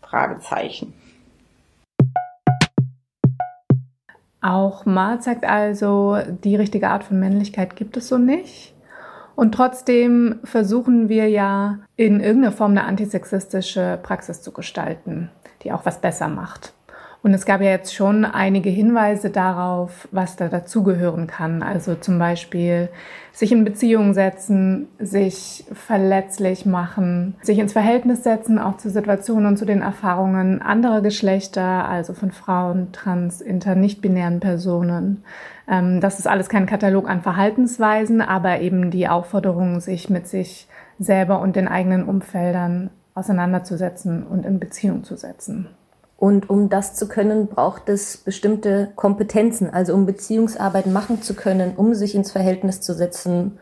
Fragezeichen. 0.00 0.94
Auch 4.40 4.86
Ma 4.86 5.20
sagt 5.20 5.44
also, 5.44 6.16
die 6.44 6.56
richtige 6.56 6.88
Art 6.88 7.04
von 7.04 7.20
Männlichkeit 7.20 7.76
gibt 7.76 7.98
es 7.98 8.08
so 8.08 8.16
nicht. 8.16 8.73
Und 9.36 9.52
trotzdem 9.52 10.40
versuchen 10.44 11.08
wir 11.08 11.28
ja 11.28 11.78
in 11.96 12.20
irgendeiner 12.20 12.52
Form 12.52 12.72
eine 12.72 12.84
antisexistische 12.84 13.98
Praxis 14.02 14.42
zu 14.42 14.52
gestalten, 14.52 15.30
die 15.62 15.72
auch 15.72 15.84
was 15.84 16.00
besser 16.00 16.28
macht. 16.28 16.72
Und 17.24 17.32
es 17.32 17.46
gab 17.46 17.62
ja 17.62 17.70
jetzt 17.70 17.94
schon 17.94 18.26
einige 18.26 18.68
Hinweise 18.68 19.30
darauf, 19.30 20.06
was 20.10 20.36
da 20.36 20.48
dazugehören 20.48 21.26
kann. 21.26 21.62
Also 21.62 21.94
zum 21.94 22.18
Beispiel 22.18 22.90
sich 23.32 23.50
in 23.50 23.64
Beziehungen 23.64 24.12
setzen, 24.12 24.88
sich 24.98 25.64
verletzlich 25.72 26.66
machen, 26.66 27.34
sich 27.40 27.58
ins 27.58 27.72
Verhältnis 27.72 28.24
setzen, 28.24 28.58
auch 28.58 28.76
zu 28.76 28.90
Situationen 28.90 29.46
und 29.46 29.56
zu 29.56 29.64
den 29.64 29.80
Erfahrungen 29.80 30.60
anderer 30.60 31.00
Geschlechter, 31.00 31.88
also 31.88 32.12
von 32.12 32.30
Frauen, 32.30 32.92
trans, 32.92 33.40
inter, 33.40 33.74
nicht-binären 33.74 34.40
Personen. 34.40 35.24
Ähm, 35.66 36.02
das 36.02 36.18
ist 36.18 36.28
alles 36.28 36.50
kein 36.50 36.66
Katalog 36.66 37.08
an 37.08 37.22
Verhaltensweisen, 37.22 38.20
aber 38.20 38.60
eben 38.60 38.90
die 38.90 39.08
Aufforderung, 39.08 39.80
sich 39.80 40.10
mit 40.10 40.28
sich 40.28 40.68
selber 40.98 41.40
und 41.40 41.56
den 41.56 41.68
eigenen 41.68 42.04
Umfeldern 42.04 42.90
auseinanderzusetzen 43.14 44.26
und 44.26 44.44
in 44.44 44.60
Beziehung 44.60 45.04
zu 45.04 45.16
setzen. 45.16 45.68
Und 46.16 46.48
um 46.48 46.68
das 46.68 46.94
zu 46.94 47.08
können, 47.08 47.48
braucht 47.48 47.88
es 47.88 48.16
bestimmte 48.16 48.92
Kompetenzen, 48.96 49.68
also 49.70 49.94
um 49.94 50.06
Beziehungsarbeit 50.06 50.86
machen 50.86 51.22
zu 51.22 51.34
können, 51.34 51.74
um 51.76 51.94
sich 51.94 52.14
ins 52.14 52.30
Verhältnis 52.30 52.80
zu 52.80 52.94
setzen, 52.94 53.58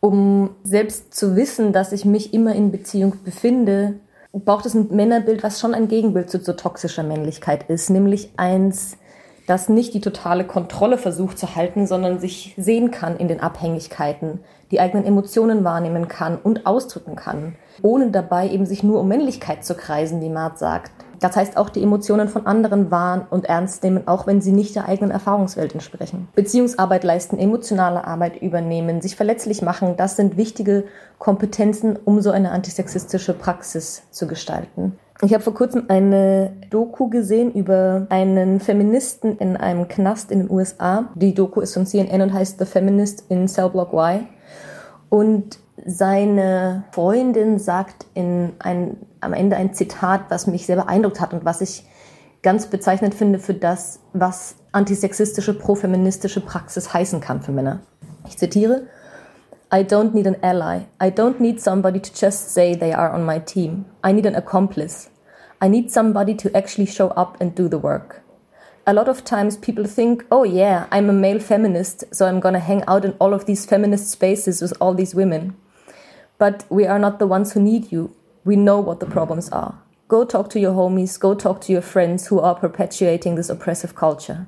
um 0.00 0.50
selbst 0.62 1.14
zu 1.14 1.36
wissen, 1.36 1.72
dass 1.72 1.92
ich 1.92 2.04
mich 2.04 2.32
immer 2.32 2.54
in 2.54 2.70
Beziehung 2.70 3.14
befinde, 3.24 3.94
braucht 4.32 4.66
es 4.66 4.74
ein 4.74 4.88
Männerbild, 4.90 5.42
was 5.42 5.60
schon 5.60 5.74
ein 5.74 5.88
Gegenbild 5.88 6.30
zu, 6.30 6.42
zu 6.42 6.54
toxischer 6.54 7.02
Männlichkeit 7.02 7.68
ist, 7.68 7.90
nämlich 7.90 8.30
eins, 8.36 8.98
das 9.46 9.68
nicht 9.68 9.94
die 9.94 10.00
totale 10.00 10.44
Kontrolle 10.44 10.98
versucht 10.98 11.38
zu 11.38 11.54
halten, 11.54 11.86
sondern 11.86 12.18
sich 12.18 12.54
sehen 12.56 12.90
kann 12.90 13.16
in 13.16 13.28
den 13.28 13.40
Abhängigkeiten, 13.40 14.40
die 14.70 14.80
eigenen 14.80 15.06
Emotionen 15.06 15.64
wahrnehmen 15.64 16.08
kann 16.08 16.36
und 16.36 16.66
ausdrücken 16.66 17.14
kann, 17.14 17.54
ohne 17.82 18.10
dabei 18.10 18.48
eben 18.50 18.66
sich 18.66 18.82
nur 18.82 19.00
um 19.00 19.08
Männlichkeit 19.08 19.64
zu 19.64 19.74
kreisen, 19.74 20.20
wie 20.20 20.28
Mart 20.28 20.58
sagt. 20.58 21.05
Das 21.20 21.36
heißt 21.36 21.56
auch 21.56 21.68
die 21.68 21.82
Emotionen 21.82 22.28
von 22.28 22.46
anderen 22.46 22.90
wahren 22.90 23.26
und 23.30 23.46
ernst 23.46 23.82
nehmen, 23.82 24.06
auch 24.06 24.26
wenn 24.26 24.40
sie 24.40 24.52
nicht 24.52 24.74
der 24.76 24.88
eigenen 24.88 25.10
Erfahrungswelt 25.10 25.72
entsprechen. 25.72 26.28
Beziehungsarbeit 26.34 27.04
leisten, 27.04 27.38
emotionale 27.38 28.06
Arbeit 28.06 28.40
übernehmen, 28.42 29.00
sich 29.00 29.16
verletzlich 29.16 29.62
machen, 29.62 29.96
das 29.96 30.16
sind 30.16 30.36
wichtige 30.36 30.84
Kompetenzen, 31.18 31.96
um 32.04 32.20
so 32.20 32.30
eine 32.30 32.50
antisexistische 32.50 33.32
Praxis 33.32 34.02
zu 34.10 34.26
gestalten. 34.26 34.98
Ich 35.22 35.32
habe 35.32 35.42
vor 35.42 35.54
kurzem 35.54 35.84
eine 35.88 36.52
Doku 36.68 37.08
gesehen 37.08 37.52
über 37.52 38.06
einen 38.10 38.60
Feministen 38.60 39.38
in 39.38 39.56
einem 39.56 39.88
Knast 39.88 40.30
in 40.30 40.40
den 40.40 40.50
USA. 40.50 41.08
Die 41.14 41.32
Doku 41.32 41.62
ist 41.62 41.72
von 41.72 41.86
CNN 41.86 42.20
und 42.20 42.34
heißt 42.34 42.58
The 42.58 42.66
Feminist 42.66 43.24
in 43.30 43.48
Cell 43.48 43.70
Block 43.70 43.94
Y. 43.94 44.26
Und 45.08 45.58
seine 45.84 46.84
Freundin 46.92 47.58
sagt 47.58 48.06
in 48.14 48.54
ein, 48.58 48.96
am 49.20 49.32
Ende 49.32 49.56
ein 49.56 49.74
Zitat, 49.74 50.22
was 50.30 50.46
mich 50.46 50.66
sehr 50.66 50.76
beeindruckt 50.76 51.20
hat 51.20 51.32
und 51.32 51.44
was 51.44 51.60
ich 51.60 51.84
ganz 52.42 52.66
bezeichnend 52.66 53.14
finde 53.14 53.38
für 53.38 53.54
das, 53.54 54.00
was 54.12 54.56
antisexistische, 54.72 55.54
profeministische 55.54 56.40
Praxis 56.40 56.94
heißen 56.94 57.20
kann 57.20 57.42
für 57.42 57.52
Männer. 57.52 57.80
Ich 58.26 58.38
zitiere, 58.38 58.86
I 59.72 59.78
don't 59.78 60.14
need 60.14 60.26
an 60.26 60.36
ally. 60.42 60.82
I 61.02 61.10
don't 61.10 61.40
need 61.40 61.60
somebody 61.60 62.00
to 62.00 62.10
just 62.14 62.54
say 62.54 62.76
they 62.76 62.92
are 62.92 63.12
on 63.12 63.24
my 63.24 63.40
team. 63.40 63.84
I 64.04 64.12
need 64.12 64.26
an 64.26 64.36
accomplice. 64.36 65.10
I 65.60 65.68
need 65.68 65.90
somebody 65.90 66.36
to 66.36 66.50
actually 66.54 66.86
show 66.86 67.08
up 67.08 67.40
and 67.40 67.54
do 67.56 67.68
the 67.68 67.82
work. 67.82 68.22
A 68.86 68.92
lot 68.92 69.08
of 69.08 69.24
times 69.24 69.56
people 69.56 69.84
think, 69.84 70.24
oh 70.30 70.44
yeah, 70.44 70.86
I'm 70.92 71.10
a 71.10 71.12
male 71.12 71.40
feminist, 71.40 72.04
so 72.14 72.26
I'm 72.26 72.38
gonna 72.38 72.60
hang 72.60 72.84
out 72.86 73.04
in 73.04 73.14
all 73.18 73.34
of 73.34 73.46
these 73.46 73.66
feminist 73.66 74.08
spaces 74.08 74.62
with 74.62 74.72
all 74.80 74.94
these 74.94 75.14
women. 75.14 75.56
But 76.38 76.64
we 76.70 76.88
are 76.88 76.98
not 76.98 77.18
the 77.18 77.26
ones 77.26 77.54
who 77.54 77.60
need 77.60 77.90
you. 77.90 78.10
We 78.44 78.56
know 78.56 78.80
what 78.80 79.00
the 79.00 79.06
problems 79.06 79.50
are. 79.52 79.74
Go 80.08 80.24
talk 80.24 80.50
to 80.50 80.58
your 80.58 80.74
homies, 80.74 81.18
go 81.18 81.34
talk 81.34 81.60
to 81.62 81.72
your 81.72 81.82
friends 81.82 82.30
who 82.30 82.40
are 82.40 82.54
perpetuating 82.54 83.34
this 83.34 83.50
oppressive 83.50 83.94
culture. 83.94 84.46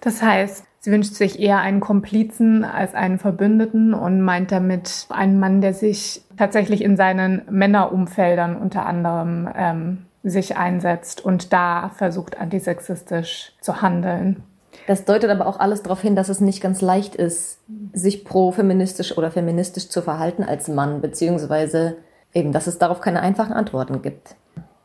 Das 0.00 0.20
heißt, 0.20 0.64
sie 0.80 0.90
wünscht 0.90 1.14
sich 1.14 1.38
eher 1.38 1.58
einen 1.58 1.78
Komplizen 1.78 2.64
als 2.64 2.94
einen 2.94 3.20
Verbündeten 3.20 3.94
und 3.94 4.20
meint 4.20 4.50
damit 4.50 5.06
einen 5.10 5.38
Mann, 5.38 5.60
der 5.60 5.74
sich 5.74 6.22
tatsächlich 6.36 6.82
in 6.82 6.96
seinen 6.96 7.42
Männerumfeldern 7.48 8.56
unter 8.56 8.84
anderem 8.84 9.48
ähm, 9.54 9.98
sich 10.24 10.56
einsetzt 10.56 11.24
und 11.24 11.52
da 11.52 11.90
versucht, 11.94 12.38
antisexistisch 12.38 13.52
zu 13.60 13.82
handeln. 13.82 14.42
Das 14.86 15.04
deutet 15.04 15.30
aber 15.30 15.46
auch 15.46 15.60
alles 15.60 15.82
darauf 15.82 16.00
hin, 16.00 16.16
dass 16.16 16.28
es 16.28 16.40
nicht 16.40 16.60
ganz 16.60 16.80
leicht 16.80 17.14
ist, 17.14 17.58
sich 17.92 18.24
pro-feministisch 18.24 19.16
oder 19.16 19.30
feministisch 19.30 19.88
zu 19.88 20.02
verhalten 20.02 20.42
als 20.42 20.68
Mann, 20.68 21.00
beziehungsweise 21.00 21.98
eben, 22.34 22.52
dass 22.52 22.66
es 22.66 22.78
darauf 22.78 23.00
keine 23.00 23.20
einfachen 23.20 23.52
Antworten 23.52 24.02
gibt. 24.02 24.34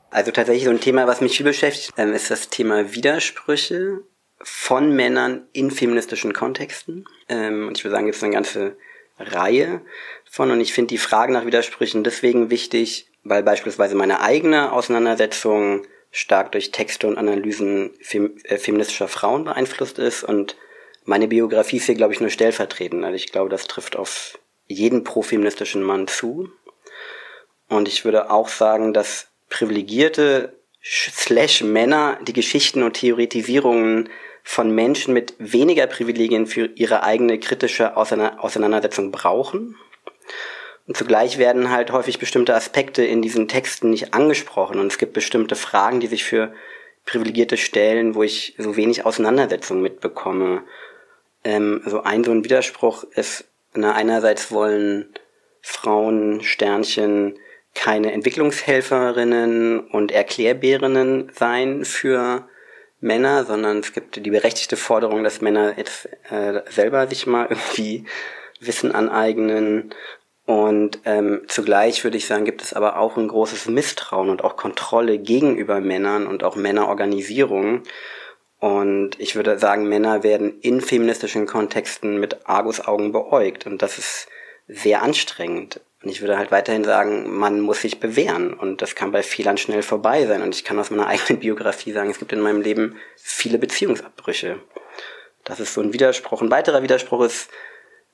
Also 0.10 0.32
tatsächlich 0.32 0.66
so 0.66 0.70
ein 0.70 0.80
Thema, 0.80 1.08
was 1.08 1.22
mich 1.22 1.36
viel 1.36 1.46
beschäftigt, 1.46 1.94
ähm, 1.98 2.14
ist 2.14 2.32
das 2.32 2.50
Thema 2.50 2.94
Widersprüche 2.94 4.00
von 4.42 4.96
Männern 4.96 5.48
in 5.52 5.72
feministischen 5.72 6.34
Kontexten. 6.34 7.06
Ähm, 7.28 7.68
und 7.68 7.78
ich 7.78 7.84
würde 7.84 7.96
sagen, 7.96 8.06
gibt 8.06 8.18
es 8.18 8.24
eine 8.24 8.34
ganze 8.34 8.78
Reihe 9.20 9.82
von. 10.26 10.52
Und 10.52 10.62
ich 10.62 10.74
finde 10.74 10.90
die 10.90 10.98
Frage 10.98 11.34
nach 11.34 11.46
Widersprüchen 11.46 12.04
deswegen 12.04 12.50
wichtig, 12.50 13.10
weil 13.24 13.44
beispielsweise 13.44 13.96
meine 13.96 14.22
eigene 14.22 14.72
Auseinandersetzung 14.72 15.84
stark 16.18 16.52
durch 16.52 16.72
Texte 16.72 17.06
und 17.08 17.20
Analysen 17.20 17.92
fem 18.02 18.38
äh, 18.46 18.58
feministischer 18.58 19.08
Frauen 19.08 19.44
beeinflusst 19.44 20.00
ist 20.00 20.24
und 20.24 20.56
meine 21.06 21.28
Biografie 21.28 21.78
ist 21.78 21.86
hier, 21.86 21.96
glaube 21.96 22.14
ich, 22.14 22.20
nur 22.20 22.32
stellvertretend. 22.32 23.06
Also 23.06 23.16
ich 23.16 23.32
glaube, 23.32 23.50
das 23.50 23.68
trifft 23.68 23.96
auf 23.96 24.40
jeden 24.66 25.04
profeministischen 25.04 25.84
Mann 25.84 26.08
zu. 26.08 26.50
Und 27.70 27.88
ich 27.88 28.04
würde 28.04 28.32
auch 28.32 28.50
sagen, 28.50 28.94
dass 28.94 29.28
privilegierte 29.48 30.60
slash 30.84 31.62
Männer 31.62 32.20
die 32.24 32.34
Geschichten 32.34 32.84
und 32.84 32.94
Theoretisierungen 32.94 34.10
von 34.44 34.72
Menschen 34.72 35.14
mit 35.14 35.36
weniger 35.38 35.86
Privilegien 35.86 36.48
für 36.48 36.72
ihre 36.76 37.04
eigene 37.04 37.40
kritische 37.40 37.96
Auseinandersetzung 37.96 39.12
brauchen 39.12 39.76
und 40.88 40.96
zugleich 40.96 41.38
werden 41.38 41.70
halt 41.70 41.92
häufig 41.92 42.18
bestimmte 42.18 42.56
Aspekte 42.56 43.04
in 43.04 43.22
diesen 43.22 43.48
Texten 43.48 43.90
nicht 43.90 44.14
angesprochen 44.14 44.80
und 44.80 44.88
es 44.88 44.98
gibt 44.98 45.14
bestimmte 45.14 45.56
Fragen, 45.56 46.00
die 46.00 46.08
sich 46.08 46.24
für 46.24 46.54
Privilegierte 47.06 47.58
stellen, 47.58 48.16
wo 48.16 48.24
ich 48.24 48.56
so 48.58 48.76
wenig 48.76 49.06
Auseinandersetzung 49.06 49.82
mitbekomme. 49.82 50.64
Ähm, 51.44 51.82
so 51.86 52.04
ein 52.04 52.24
so 52.24 52.32
ein 52.32 52.44
Widerspruch 52.44 53.04
ist, 53.16 53.46
na, 53.74 53.94
einerseits 53.94 54.52
wollen 54.52 55.08
Frauen, 55.62 56.42
Sternchen, 56.44 57.38
keine 57.76 58.12
Entwicklungshelferinnen 58.12 59.82
und 59.82 60.12
Erklärbärinnen 60.12 61.32
sein 61.34 61.86
für 61.86 62.48
Männer, 63.00 63.46
sondern 63.46 63.80
es 63.80 63.94
gibt 63.94 64.26
die 64.26 64.32
berechtigte 64.32 64.78
Forderung, 64.78 65.24
dass 65.24 65.42
Männer 65.42 65.78
jetzt 65.78 66.10
äh, 66.30 66.62
selber 66.70 67.08
sich 67.08 67.28
mal 67.28 67.48
irgendwie 67.50 68.06
Wissen 68.60 68.92
aneignen 68.92 69.94
und 70.48 71.02
ähm, 71.04 71.42
zugleich 71.50 72.06
würde 72.06 72.16
ich 72.16 72.26
sagen, 72.26 72.46
gibt 72.46 72.62
es 72.62 72.72
aber 72.72 73.00
auch 73.00 73.18
ein 73.18 73.28
großes 73.28 73.68
Misstrauen 73.68 74.30
und 74.30 74.46
auch 74.46 74.56
Kontrolle 74.56 75.18
gegenüber 75.18 75.82
Männern 75.82 76.26
und 76.26 76.46
auch 76.46 76.56
Männerorganisierungen. 76.56 77.84
Und 78.60 79.20
ich 79.20 79.36
würde 79.36 79.60
sagen, 79.60 79.90
Männer 79.90 80.24
werden 80.24 80.58
in 80.62 80.80
feministischen 80.80 81.48
Kontexten 81.48 82.22
mit 82.22 82.48
Argusaugen 82.48 83.12
beäugt. 83.12 83.68
Und 83.68 83.82
das 83.82 83.98
ist 83.98 84.30
sehr 84.70 85.02
anstrengend. 85.02 85.82
Und 86.02 86.12
ich 86.12 86.22
würde 86.22 86.38
halt 86.38 86.50
weiterhin 86.50 86.86
sagen, 86.86 87.30
man 87.38 87.60
muss 87.60 87.82
sich 87.82 88.00
bewähren. 88.00 88.54
Und 88.54 88.82
das 88.82 88.96
kann 88.96 89.12
bei 89.12 89.24
Fehlern 89.24 89.58
schnell 89.58 89.82
vorbei 89.82 90.26
sein. 90.28 90.42
Und 90.42 90.56
ich 90.56 90.64
kann 90.64 90.80
aus 90.80 90.92
meiner 90.92 91.08
eigenen 91.08 91.42
Biografie 91.42 91.92
sagen, 91.92 92.10
es 92.10 92.20
gibt 92.20 92.32
in 92.32 92.40
meinem 92.40 92.62
Leben 92.62 92.96
viele 93.18 93.58
Beziehungsabbrüche. 93.58 94.60
Das 95.44 95.60
ist 95.60 95.74
so 95.74 95.82
ein 95.82 95.92
Widerspruch. 95.92 96.42
Ein 96.42 96.52
weiterer 96.52 96.84
Widerspruch 96.84 97.26
ist, 97.26 97.50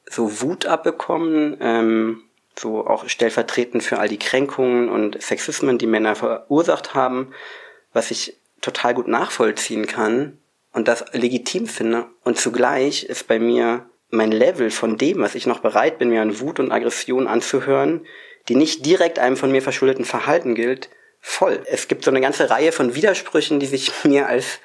so 0.10 0.42
Wut 0.42 0.66
abbekommen, 0.66 1.58
ähm, 1.62 2.24
so 2.58 2.86
auch 2.86 3.08
stellvertretend 3.10 3.84
für 3.84 4.00
all 4.00 4.08
die 4.08 4.20
Kränkungen 4.20 4.90
und 4.90 5.22
Sexismen, 5.22 5.78
die 5.78 5.88
Männer 5.88 6.16
verursacht 6.16 6.94
haben, 6.94 7.34
was 7.94 8.12
ich 8.12 8.38
total 8.62 8.94
gut 8.94 9.08
nachvollziehen 9.08 9.88
kann 9.88 10.38
und 10.72 10.88
das 10.88 11.06
legitim 11.14 11.68
finde. 11.68 12.08
Und 12.24 12.38
zugleich 12.38 13.04
ist 13.04 13.28
bei 13.28 13.40
mir 13.40 13.86
mein 14.10 14.32
Level 14.32 14.70
von 14.70 14.98
dem, 14.98 15.20
was 15.20 15.36
ich 15.36 15.48
noch 15.48 15.60
bereit 15.60 15.98
bin, 15.98 16.10
mir 16.10 16.22
an 16.22 16.40
Wut 16.40 16.60
und 16.60 16.72
Aggression 16.72 17.28
anzuhören, 17.28 18.06
die 18.48 18.56
nicht 18.56 18.86
direkt 18.86 19.20
einem 19.20 19.38
von 19.38 19.52
mir 19.52 19.62
verschuldeten 19.62 20.06
Verhalten 20.06 20.54
gilt, 20.54 20.90
voll. 21.20 21.62
Es 21.66 21.88
gibt 21.88 22.04
so 22.04 22.12
eine 22.12 22.22
ganze 22.22 22.50
Reihe 22.50 22.72
von 22.72 22.96
Widersprüchen, 22.96 23.60
die 23.60 23.66
sich 23.66 23.92
mir 24.04 24.28
als 24.28 24.60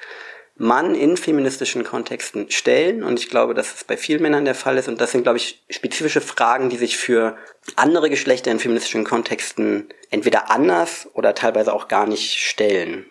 Mann 0.59 0.93
in 0.93 1.17
feministischen 1.17 1.83
Kontexten 1.83 2.51
stellen. 2.51 3.01
Und 3.01 3.17
ich 3.17 3.29
glaube, 3.29 3.53
dass 3.53 3.73
es 3.73 3.83
bei 3.85 3.97
vielen 3.97 4.21
Männern 4.21 4.45
der 4.45 4.55
Fall 4.55 4.77
ist. 4.77 4.87
Und 4.87 5.01
das 5.01 5.11
sind, 5.11 5.23
glaube 5.23 5.37
ich, 5.37 5.63
spezifische 5.69 6.21
Fragen, 6.21 6.69
die 6.69 6.77
sich 6.77 6.97
für 6.97 7.37
andere 7.77 8.09
Geschlechter 8.09 8.51
in 8.51 8.59
feministischen 8.59 9.05
Kontexten 9.05 9.87
entweder 10.11 10.51
anders 10.51 11.07
oder 11.13 11.33
teilweise 11.33 11.73
auch 11.73 11.87
gar 11.87 12.05
nicht 12.05 12.35
stellen. 12.35 13.05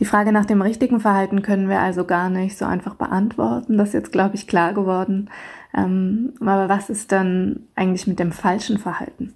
Die 0.00 0.06
Frage 0.06 0.32
nach 0.32 0.46
dem 0.46 0.60
richtigen 0.60 0.98
Verhalten 0.98 1.42
können 1.42 1.68
wir 1.68 1.78
also 1.78 2.04
gar 2.04 2.28
nicht 2.28 2.58
so 2.58 2.64
einfach 2.64 2.94
beantworten. 2.94 3.78
Das 3.78 3.88
ist 3.88 3.94
jetzt, 3.94 4.12
glaube 4.12 4.34
ich, 4.34 4.48
klar 4.48 4.72
geworden. 4.72 5.30
Ähm, 5.76 6.34
aber 6.40 6.68
was 6.68 6.90
ist 6.90 7.12
dann 7.12 7.68
eigentlich 7.76 8.06
mit 8.06 8.18
dem 8.18 8.32
falschen 8.32 8.78
Verhalten? 8.78 9.34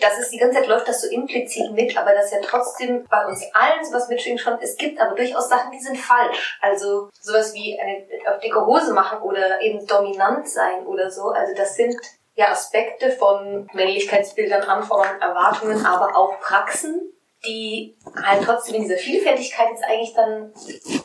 Das 0.00 0.18
ist 0.18 0.32
die 0.32 0.38
ganze 0.38 0.58
Zeit 0.58 0.68
läuft 0.68 0.88
das 0.88 1.02
so 1.02 1.08
implizit 1.08 1.72
mit, 1.72 1.96
aber 1.96 2.12
das 2.12 2.26
ist 2.26 2.32
ja 2.32 2.40
trotzdem 2.42 3.04
bei 3.08 3.26
uns 3.26 3.42
allen 3.52 3.84
sowas 3.84 4.08
mitschwingt 4.08 4.40
schon. 4.40 4.58
Es 4.60 4.76
gibt 4.76 5.00
aber 5.00 5.14
durchaus 5.14 5.48
Sachen, 5.48 5.72
die 5.72 5.80
sind 5.80 5.96
falsch. 5.96 6.58
Also 6.60 7.10
sowas 7.20 7.54
wie 7.54 7.78
eine 7.78 8.06
auf 8.30 8.40
dicke 8.40 8.64
Hose 8.64 8.92
machen 8.92 9.20
oder 9.22 9.60
eben 9.60 9.86
dominant 9.86 10.48
sein 10.48 10.86
oder 10.86 11.10
so. 11.10 11.28
Also 11.28 11.54
das 11.54 11.74
sind 11.74 11.96
ja 12.34 12.50
Aspekte 12.50 13.10
von 13.10 13.68
Männlichkeitsbildern, 13.72 14.62
Anforderungen, 14.62 15.20
Erwartungen, 15.20 15.84
aber 15.84 16.16
auch 16.16 16.38
Praxen, 16.40 17.12
die 17.44 17.96
halt 18.22 18.44
trotzdem 18.44 18.76
in 18.76 18.82
dieser 18.82 18.96
Vielfältigkeit 18.96 19.68
jetzt 19.70 19.84
eigentlich 19.84 20.14
dann 20.14 20.52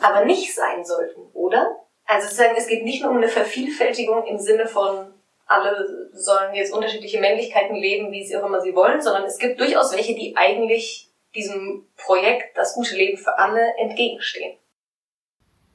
aber 0.01 0.25
nicht 0.25 0.53
sein 0.53 0.83
sollten, 0.85 1.21
oder? 1.33 1.77
Also 2.05 2.27
sozusagen, 2.27 2.55
es 2.57 2.67
geht 2.67 2.83
nicht 2.83 3.01
nur 3.01 3.11
um 3.11 3.17
eine 3.17 3.29
Vervielfältigung 3.29 4.25
im 4.25 4.37
Sinne 4.37 4.67
von 4.67 5.13
alle 5.47 6.02
sollen 6.13 6.53
jetzt 6.53 6.73
unterschiedliche 6.73 7.19
Männlichkeiten 7.19 7.75
leben, 7.75 8.11
wie 8.11 8.25
sie 8.25 8.37
auch 8.37 8.45
immer 8.45 8.61
sie 8.61 8.75
wollen, 8.75 9.01
sondern 9.01 9.23
es 9.23 9.37
gibt 9.37 9.59
durchaus 9.59 9.93
welche, 9.93 10.15
die 10.15 10.35
eigentlich 10.35 11.09
diesem 11.35 11.85
Projekt, 11.97 12.55
das 12.55 12.73
gute 12.75 12.95
Leben 12.95 13.17
für 13.17 13.37
alle, 13.37 13.61
entgegenstehen. 13.79 14.57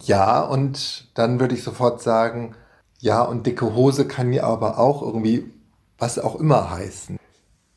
Ja, 0.02 0.42
und 0.42 1.08
dann 1.14 1.40
würde 1.40 1.54
ich 1.54 1.64
sofort 1.64 2.00
sagen, 2.00 2.54
ja, 3.00 3.22
und 3.22 3.46
dicke 3.46 3.74
Hose 3.74 4.06
kann 4.06 4.32
ja 4.32 4.44
aber 4.44 4.78
auch 4.78 5.02
irgendwie 5.02 5.50
was 5.98 6.20
auch 6.20 6.36
immer 6.36 6.70
heißen 6.70 7.18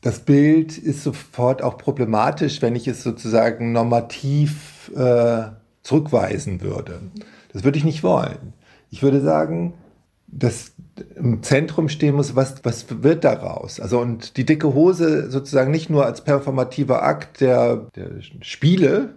das 0.02 0.18
Bild 0.18 0.76
ist 0.78 1.04
sofort 1.04 1.62
auch 1.62 1.78
problematisch, 1.78 2.60
wenn 2.60 2.74
ich 2.74 2.88
es 2.88 3.02
sozusagen 3.02 3.72
normativ 3.72 4.90
äh, 4.94 5.44
zurückweisen 5.82 6.60
würde. 6.60 7.00
Das 7.52 7.64
würde 7.64 7.78
ich 7.78 7.84
nicht 7.84 8.02
wollen. 8.02 8.52
Ich 8.90 9.02
würde 9.02 9.20
sagen, 9.20 9.74
dass 10.32 10.72
im 11.14 11.42
Zentrum 11.42 11.88
stehen 11.88 12.14
muss, 12.16 12.34
was, 12.34 12.64
was 12.64 12.86
wird 13.02 13.24
daraus? 13.24 13.80
Also 13.80 14.00
und 14.00 14.36
die 14.36 14.44
dicke 14.44 14.74
Hose 14.74 15.30
sozusagen 15.30 15.70
nicht 15.70 15.90
nur 15.90 16.06
als 16.06 16.24
performativer 16.24 17.02
Akt 17.02 17.40
der, 17.40 17.88
der 17.94 18.10
Spiele, 18.40 19.14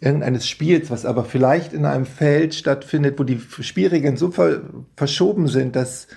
irgendeines 0.00 0.48
Spiels, 0.48 0.90
was 0.90 1.06
aber 1.06 1.24
vielleicht 1.24 1.72
in 1.72 1.84
einem 1.84 2.06
Feld 2.06 2.54
stattfindet, 2.54 3.18
wo 3.18 3.24
die 3.24 3.40
Spielregeln 3.40 4.16
so 4.16 4.30
ver 4.30 4.62
verschoben 4.96 5.48
sind, 5.48 5.74
dass 5.74 6.08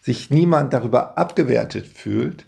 sich 0.00 0.30
niemand 0.30 0.72
darüber 0.72 1.18
abgewertet 1.18 1.86
fühlt, 1.86 2.46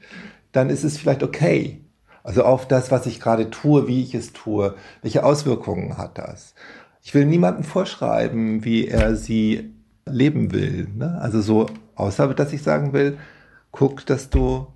dann 0.52 0.70
ist 0.70 0.84
es 0.84 0.98
vielleicht 0.98 1.22
okay. 1.22 1.84
Also 2.22 2.44
auf 2.44 2.68
das, 2.68 2.90
was 2.90 3.06
ich 3.06 3.20
gerade 3.20 3.50
tue, 3.50 3.88
wie 3.88 4.02
ich 4.02 4.14
es 4.14 4.32
tue, 4.32 4.76
welche 5.02 5.24
Auswirkungen 5.24 5.98
hat 5.98 6.18
das? 6.18 6.54
Ich 7.02 7.12
will 7.14 7.26
niemandem 7.26 7.64
vorschreiben, 7.64 8.64
wie 8.64 8.86
er 8.86 9.16
sie 9.16 9.74
leben 10.06 10.52
will. 10.52 10.88
Ne? 10.94 11.18
Also 11.20 11.40
so, 11.40 11.66
außer 11.94 12.32
dass 12.34 12.52
ich 12.52 12.62
sagen 12.62 12.92
will, 12.92 13.18
guck, 13.70 14.04
dass 14.06 14.30
du, 14.30 14.66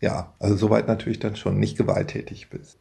ja, 0.00 0.32
also 0.38 0.56
soweit 0.56 0.88
natürlich 0.88 1.18
dann 1.18 1.36
schon 1.36 1.58
nicht 1.58 1.76
gewalttätig 1.76 2.50
bist. 2.50 2.78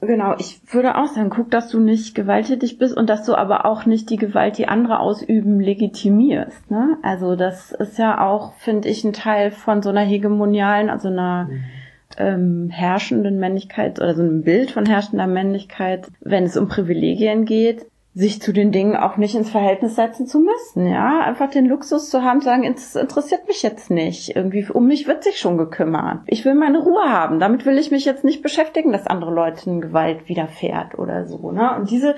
Genau, 0.00 0.34
ich 0.38 0.60
würde 0.72 0.96
auch 0.96 1.06
sagen, 1.06 1.30
guck, 1.30 1.50
dass 1.50 1.70
du 1.70 1.80
nicht 1.80 2.14
gewalttätig 2.14 2.78
bist 2.78 2.94
und 2.94 3.08
dass 3.08 3.24
du 3.24 3.34
aber 3.34 3.64
auch 3.64 3.86
nicht 3.86 4.10
die 4.10 4.18
Gewalt, 4.18 4.58
die 4.58 4.68
andere 4.68 5.00
ausüben, 5.00 5.58
legitimierst. 5.58 6.70
Ne? 6.70 6.98
Also 7.02 7.34
das 7.34 7.72
ist 7.72 7.98
ja 7.98 8.20
auch, 8.20 8.52
finde 8.54 8.88
ich, 8.90 9.04
ein 9.04 9.14
Teil 9.14 9.50
von 9.50 9.82
so 9.82 9.88
einer 9.88 10.02
hegemonialen, 10.02 10.90
also 10.90 11.08
einer 11.08 11.44
mhm. 11.44 11.64
ähm, 12.18 12.68
herrschenden 12.68 13.38
Männlichkeit 13.38 13.98
oder 13.98 14.14
so 14.14 14.22
einem 14.22 14.42
Bild 14.42 14.70
von 14.70 14.84
herrschender 14.84 15.26
Männlichkeit, 15.26 16.08
wenn 16.20 16.44
es 16.44 16.58
um 16.58 16.68
Privilegien 16.68 17.46
geht, 17.46 17.86
sich 18.16 18.40
zu 18.40 18.54
den 18.54 18.72
Dingen 18.72 18.96
auch 18.96 19.18
nicht 19.18 19.34
ins 19.34 19.50
Verhältnis 19.50 19.94
setzen 19.94 20.26
zu 20.26 20.40
müssen, 20.40 20.86
ja, 20.86 21.20
einfach 21.20 21.50
den 21.50 21.66
Luxus 21.66 22.08
zu 22.08 22.22
haben, 22.22 22.40
sagen, 22.40 22.64
es 22.64 22.96
interessiert 22.96 23.46
mich 23.46 23.62
jetzt 23.62 23.90
nicht, 23.90 24.34
irgendwie 24.34 24.66
um 24.72 24.86
mich 24.86 25.06
wird 25.06 25.22
sich 25.22 25.38
schon 25.38 25.58
gekümmert. 25.58 26.20
Ich 26.26 26.46
will 26.46 26.54
meine 26.54 26.78
Ruhe 26.78 27.10
haben, 27.10 27.38
damit 27.40 27.66
will 27.66 27.76
ich 27.76 27.90
mich 27.90 28.06
jetzt 28.06 28.24
nicht 28.24 28.42
beschäftigen, 28.42 28.90
dass 28.90 29.06
andere 29.06 29.34
Leuten 29.34 29.82
Gewalt 29.82 30.30
widerfährt 30.30 30.98
oder 30.98 31.26
so, 31.26 31.52
ne? 31.52 31.76
Und 31.76 31.90
diese 31.90 32.16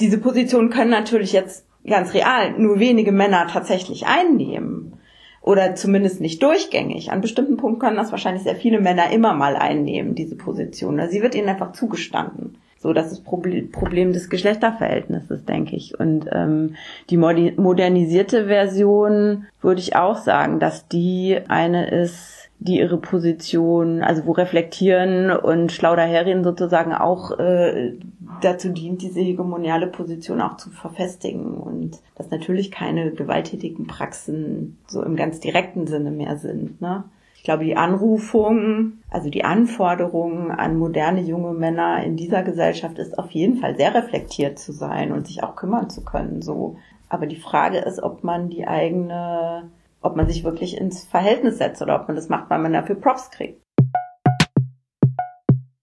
diese 0.00 0.18
Position 0.18 0.70
können 0.70 0.90
natürlich 0.90 1.32
jetzt 1.32 1.66
ganz 1.86 2.14
real 2.14 2.58
nur 2.58 2.78
wenige 2.78 3.12
Männer 3.12 3.46
tatsächlich 3.48 4.06
einnehmen 4.06 4.94
oder 5.40 5.74
zumindest 5.74 6.20
nicht 6.20 6.42
durchgängig. 6.42 7.10
An 7.10 7.20
bestimmten 7.20 7.56
Punkten 7.56 7.80
können 7.80 7.96
das 7.96 8.12
wahrscheinlich 8.12 8.44
sehr 8.44 8.56
viele 8.56 8.80
Männer 8.80 9.10
immer 9.10 9.34
mal 9.34 9.56
einnehmen, 9.56 10.14
diese 10.14 10.36
Position. 10.36 11.00
Sie 11.08 11.22
wird 11.22 11.34
ihnen 11.34 11.48
einfach 11.48 11.72
zugestanden. 11.72 12.58
So, 12.82 12.92
das 12.92 13.12
ist 13.12 13.24
Problem 13.24 14.12
des 14.12 14.28
Geschlechterverhältnisses, 14.28 15.44
denke 15.44 15.76
ich. 15.76 16.00
Und 16.00 16.26
ähm, 16.32 16.74
die 17.10 17.16
modernisierte 17.16 18.46
Version 18.46 19.46
würde 19.60 19.80
ich 19.80 19.94
auch 19.94 20.16
sagen, 20.16 20.58
dass 20.58 20.88
die 20.88 21.38
eine 21.46 21.88
ist, 21.88 22.50
die 22.58 22.80
ihre 22.80 22.96
Position, 22.96 24.02
also 24.02 24.26
wo 24.26 24.32
reflektieren 24.32 25.30
und 25.30 25.70
schlau 25.70 25.94
daherreden 25.94 26.42
sozusagen 26.42 26.92
auch 26.92 27.38
äh, 27.38 27.92
dazu 28.40 28.70
dient, 28.70 29.00
diese 29.02 29.20
hegemoniale 29.20 29.86
Position 29.86 30.40
auch 30.40 30.56
zu 30.56 30.70
verfestigen 30.70 31.54
und 31.54 32.00
dass 32.16 32.32
natürlich 32.32 32.72
keine 32.72 33.12
gewalttätigen 33.12 33.86
Praxen 33.86 34.76
so 34.88 35.04
im 35.04 35.14
ganz 35.14 35.38
direkten 35.38 35.86
Sinne 35.86 36.10
mehr 36.10 36.36
sind. 36.36 36.80
Ne? 36.80 37.04
Ich 37.42 37.46
glaube, 37.46 37.64
die 37.64 37.76
Anrufung, 37.76 38.98
also 39.10 39.28
die 39.28 39.42
Anforderungen 39.42 40.52
an 40.52 40.78
moderne 40.78 41.22
junge 41.22 41.54
Männer 41.54 42.00
in 42.04 42.16
dieser 42.16 42.44
Gesellschaft 42.44 43.00
ist 43.00 43.18
auf 43.18 43.32
jeden 43.32 43.56
Fall 43.56 43.76
sehr 43.76 43.92
reflektiert 43.92 44.60
zu 44.60 44.70
sein 44.70 45.10
und 45.10 45.26
sich 45.26 45.42
auch 45.42 45.56
kümmern 45.56 45.90
zu 45.90 46.04
können, 46.04 46.40
so. 46.40 46.76
Aber 47.08 47.26
die 47.26 47.40
Frage 47.40 47.78
ist, 47.78 48.00
ob 48.00 48.22
man 48.22 48.48
die 48.48 48.68
eigene, 48.68 49.68
ob 50.02 50.14
man 50.14 50.28
sich 50.28 50.44
wirklich 50.44 50.76
ins 50.76 51.02
Verhältnis 51.02 51.58
setzt 51.58 51.82
oder 51.82 52.00
ob 52.00 52.06
man 52.06 52.14
das 52.14 52.28
macht, 52.28 52.48
weil 52.48 52.60
man 52.60 52.74
dafür 52.74 52.94
Props 52.94 53.32
kriegt. 53.32 53.60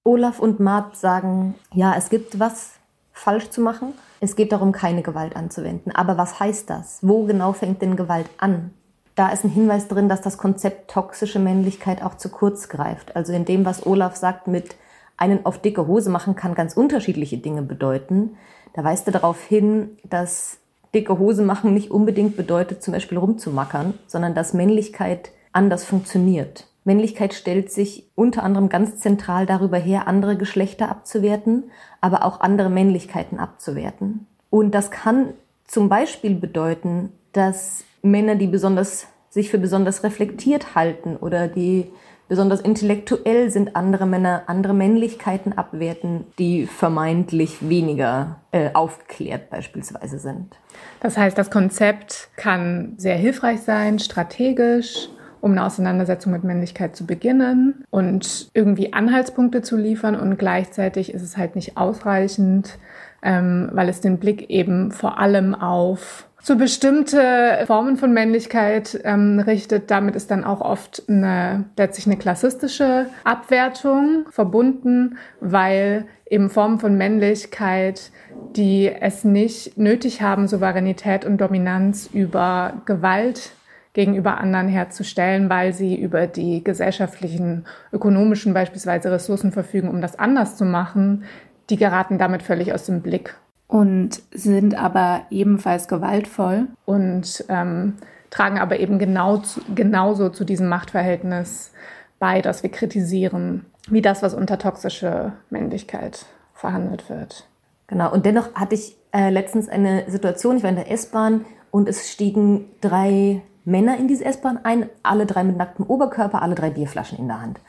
Olaf 0.06 0.40
und 0.40 0.62
Mart 0.62 0.96
sagen, 0.96 1.56
ja, 1.74 1.94
es 1.98 2.10
gibt 2.10 2.40
was 2.40 2.76
falsch 3.12 3.50
zu 3.50 3.60
machen. 3.60 3.94
Es 4.22 4.38
geht 4.38 4.54
darum, 4.54 4.72
keine 4.72 5.02
Gewalt 5.02 5.36
anzuwenden. 5.36 5.92
Aber 5.94 6.18
was 6.18 6.40
heißt 6.40 6.70
das? 6.70 7.00
Wo 7.02 7.26
genau 7.26 7.52
fängt 7.52 7.82
denn 7.82 7.98
Gewalt 7.98 8.30
an? 8.38 8.72
Da 9.20 9.28
ist 9.28 9.44
ein 9.44 9.50
Hinweis 9.50 9.90
drin, 9.90 10.08
dass 10.08 10.22
das 10.22 10.38
Konzept 10.38 10.92
toxische 10.92 11.40
Männlichkeit 11.40 12.02
auch 12.02 12.16
zu 12.16 12.30
kurz 12.30 12.70
greift. 12.70 13.18
Also 13.18 13.34
in 13.34 13.44
dem, 13.44 13.66
was 13.66 13.86
Olaf 13.86 14.16
sagt, 14.16 14.48
mit 14.48 14.78
einen 15.18 15.46
auf 15.46 15.58
dicke 15.58 15.88
Hose 15.88 16.10
machen 16.10 16.38
kann 16.38 16.56
ganz 16.56 16.78
unterschiedliche 16.78 17.38
Dinge 17.38 17.62
bedeuten. 17.62 18.38
Da 18.72 18.86
weist 18.86 19.08
er 19.08 19.12
darauf 19.12 19.44
hin, 19.44 19.98
dass 20.06 20.60
dicke 20.94 21.20
Hose 21.20 21.44
machen 21.44 21.74
nicht 21.74 21.92
unbedingt 21.92 22.38
bedeutet, 22.38 22.82
zum 22.82 22.94
Beispiel 22.94 23.18
rumzumackern, 23.18 23.94
sondern 24.08 24.36
dass 24.36 24.54
Männlichkeit 24.54 25.32
anders 25.52 25.84
funktioniert. 25.84 26.68
Männlichkeit 26.86 27.34
stellt 27.34 27.74
sich 27.74 28.10
unter 28.16 28.44
anderem 28.44 28.70
ganz 28.70 29.00
zentral 29.02 29.46
darüber 29.46 29.78
her, 29.78 30.08
andere 30.08 30.38
Geschlechter 30.38 30.90
abzuwerten, 30.90 31.72
aber 32.00 32.24
auch 32.24 32.40
andere 32.40 32.70
Männlichkeiten 32.70 33.38
abzuwerten. 33.38 34.28
Und 34.50 34.72
das 34.72 34.92
kann 34.92 35.34
zum 35.66 35.90
Beispiel 35.90 36.36
bedeuten, 36.36 37.12
dass 37.34 37.84
Männer, 38.02 38.36
die 38.36 38.48
besonders 38.48 39.08
sich 39.30 39.50
für 39.50 39.60
besonders 39.60 40.04
reflektiert 40.04 40.76
halten 40.76 41.16
oder 41.16 41.48
die 41.48 41.92
besonders 42.28 42.62
intellektuell 42.62 43.50
sind, 43.50 43.76
andere 43.76 44.06
Männer 44.06 44.44
andere 44.48 44.74
Männlichkeiten 44.74 45.58
abwerten, 45.58 46.26
die 46.38 46.68
vermeintlich 46.68 47.68
weniger 47.68 48.38
äh, 48.52 48.70
aufgeklärt 48.74 49.50
beispielsweise 49.50 50.20
sind. 50.20 50.58
Das 51.02 51.18
heißt, 51.18 51.38
das 51.38 51.50
Konzept 51.50 52.30
kann 52.38 52.94
sehr 52.98 53.18
hilfreich 53.18 53.62
sein, 53.62 54.00
strategisch, 54.00 55.10
um 55.42 55.52
eine 55.52 55.66
Auseinandersetzung 55.66 56.32
mit 56.32 56.44
Männlichkeit 56.44 56.96
zu 56.96 57.06
beginnen 57.06 57.84
und 57.90 58.50
irgendwie 58.54 58.94
Anhaltspunkte 58.94 59.62
zu 59.62 59.76
liefern 59.76 60.16
und 60.16 60.38
gleichzeitig 60.38 61.14
ist 61.14 61.24
es 61.24 61.36
halt 61.36 61.56
nicht 61.56 61.78
ausreichend, 61.78 62.78
ähm, 63.24 63.70
weil 63.74 63.90
es 63.90 64.02
den 64.02 64.20
Blick 64.20 64.50
eben 64.50 64.92
vor 64.92 65.18
allem 65.18 65.56
auf 65.56 66.29
so 66.42 66.56
bestimmte 66.56 67.64
Formen 67.68 67.98
von 67.98 68.14
Männlichkeit 68.14 69.00
ähm, 69.04 69.40
richtet. 69.40 69.92
Damit 69.92 70.16
ist 70.16 70.32
dann 70.32 70.44
auch 70.44 70.62
oft 70.62 71.04
eine, 71.08 71.66
letztlich 71.78 72.08
eine 72.08 72.18
klassistische 72.18 73.08
Abwertung 73.24 74.26
verbunden, 74.32 75.18
weil 75.42 76.06
eben 76.30 76.50
Formen 76.50 76.80
von 76.80 76.98
Männlichkeit, 76.98 78.12
die 78.56 78.90
es 78.90 79.24
nicht 79.24 79.78
nötig 79.78 80.22
haben, 80.22 80.48
Souveränität 80.48 81.26
und 81.26 81.40
Dominanz 81.40 82.10
über 82.14 82.82
Gewalt 82.86 83.52
gegenüber 83.94 84.38
anderen 84.38 84.68
herzustellen, 84.68 85.50
weil 85.50 85.74
sie 85.74 85.96
über 85.96 86.28
die 86.28 86.64
gesellschaftlichen, 86.64 87.66
ökonomischen 87.92 88.54
beispielsweise 88.54 89.12
Ressourcen 89.12 89.52
verfügen, 89.52 89.90
um 89.90 90.00
das 90.00 90.18
anders 90.18 90.56
zu 90.56 90.64
machen, 90.64 91.24
die 91.70 91.78
geraten 91.78 92.18
damit 92.18 92.44
völlig 92.44 92.74
aus 92.74 92.86
dem 92.86 93.02
Blick 93.02 93.36
und 93.70 94.24
sind 94.32 94.76
aber 94.76 95.22
ebenfalls 95.30 95.88
gewaltvoll 95.88 96.68
und 96.86 97.46
ähm, 97.50 97.94
tragen 98.32 98.58
aber 98.58 98.80
eben 98.80 98.98
genau 98.98 99.38
zu, 99.38 99.62
genauso 99.74 100.30
zu 100.30 100.44
diesem 100.44 100.68
Machtverhältnis 100.68 101.72
bei, 102.18 102.42
das 102.42 102.64
wir 102.64 102.72
kritisieren, 102.72 103.68
wie 103.88 104.02
das, 104.02 104.24
was 104.24 104.34
unter 104.34 104.58
toxische 104.58 105.34
Männlichkeit 105.52 106.26
verhandelt 106.54 107.10
wird. 107.10 107.48
Genau, 107.86 108.12
und 108.12 108.26
dennoch 108.26 108.54
hatte 108.56 108.74
ich 108.74 108.98
äh, 109.14 109.30
letztens 109.30 109.70
eine 109.70 110.10
Situation, 110.10 110.58
ich 110.58 110.64
war 110.64 110.72
in 110.72 110.76
der 110.76 110.92
S-Bahn 110.92 111.46
und 111.70 111.88
es 111.88 112.12
stiegen 112.12 112.66
drei 112.82 113.44
Männer 113.66 113.98
in 113.98 114.08
diese 114.08 114.26
S-Bahn 114.26 114.60
ein, 114.64 114.90
alle 115.04 115.28
drei 115.28 115.44
mit 115.44 115.58
nacktem 115.58 115.86
Oberkörper, 115.86 116.42
alle 116.42 116.56
drei 116.56 116.72
Bierflaschen 116.72 117.20
in 117.20 117.28
der 117.28 117.40
Hand. 117.42 117.60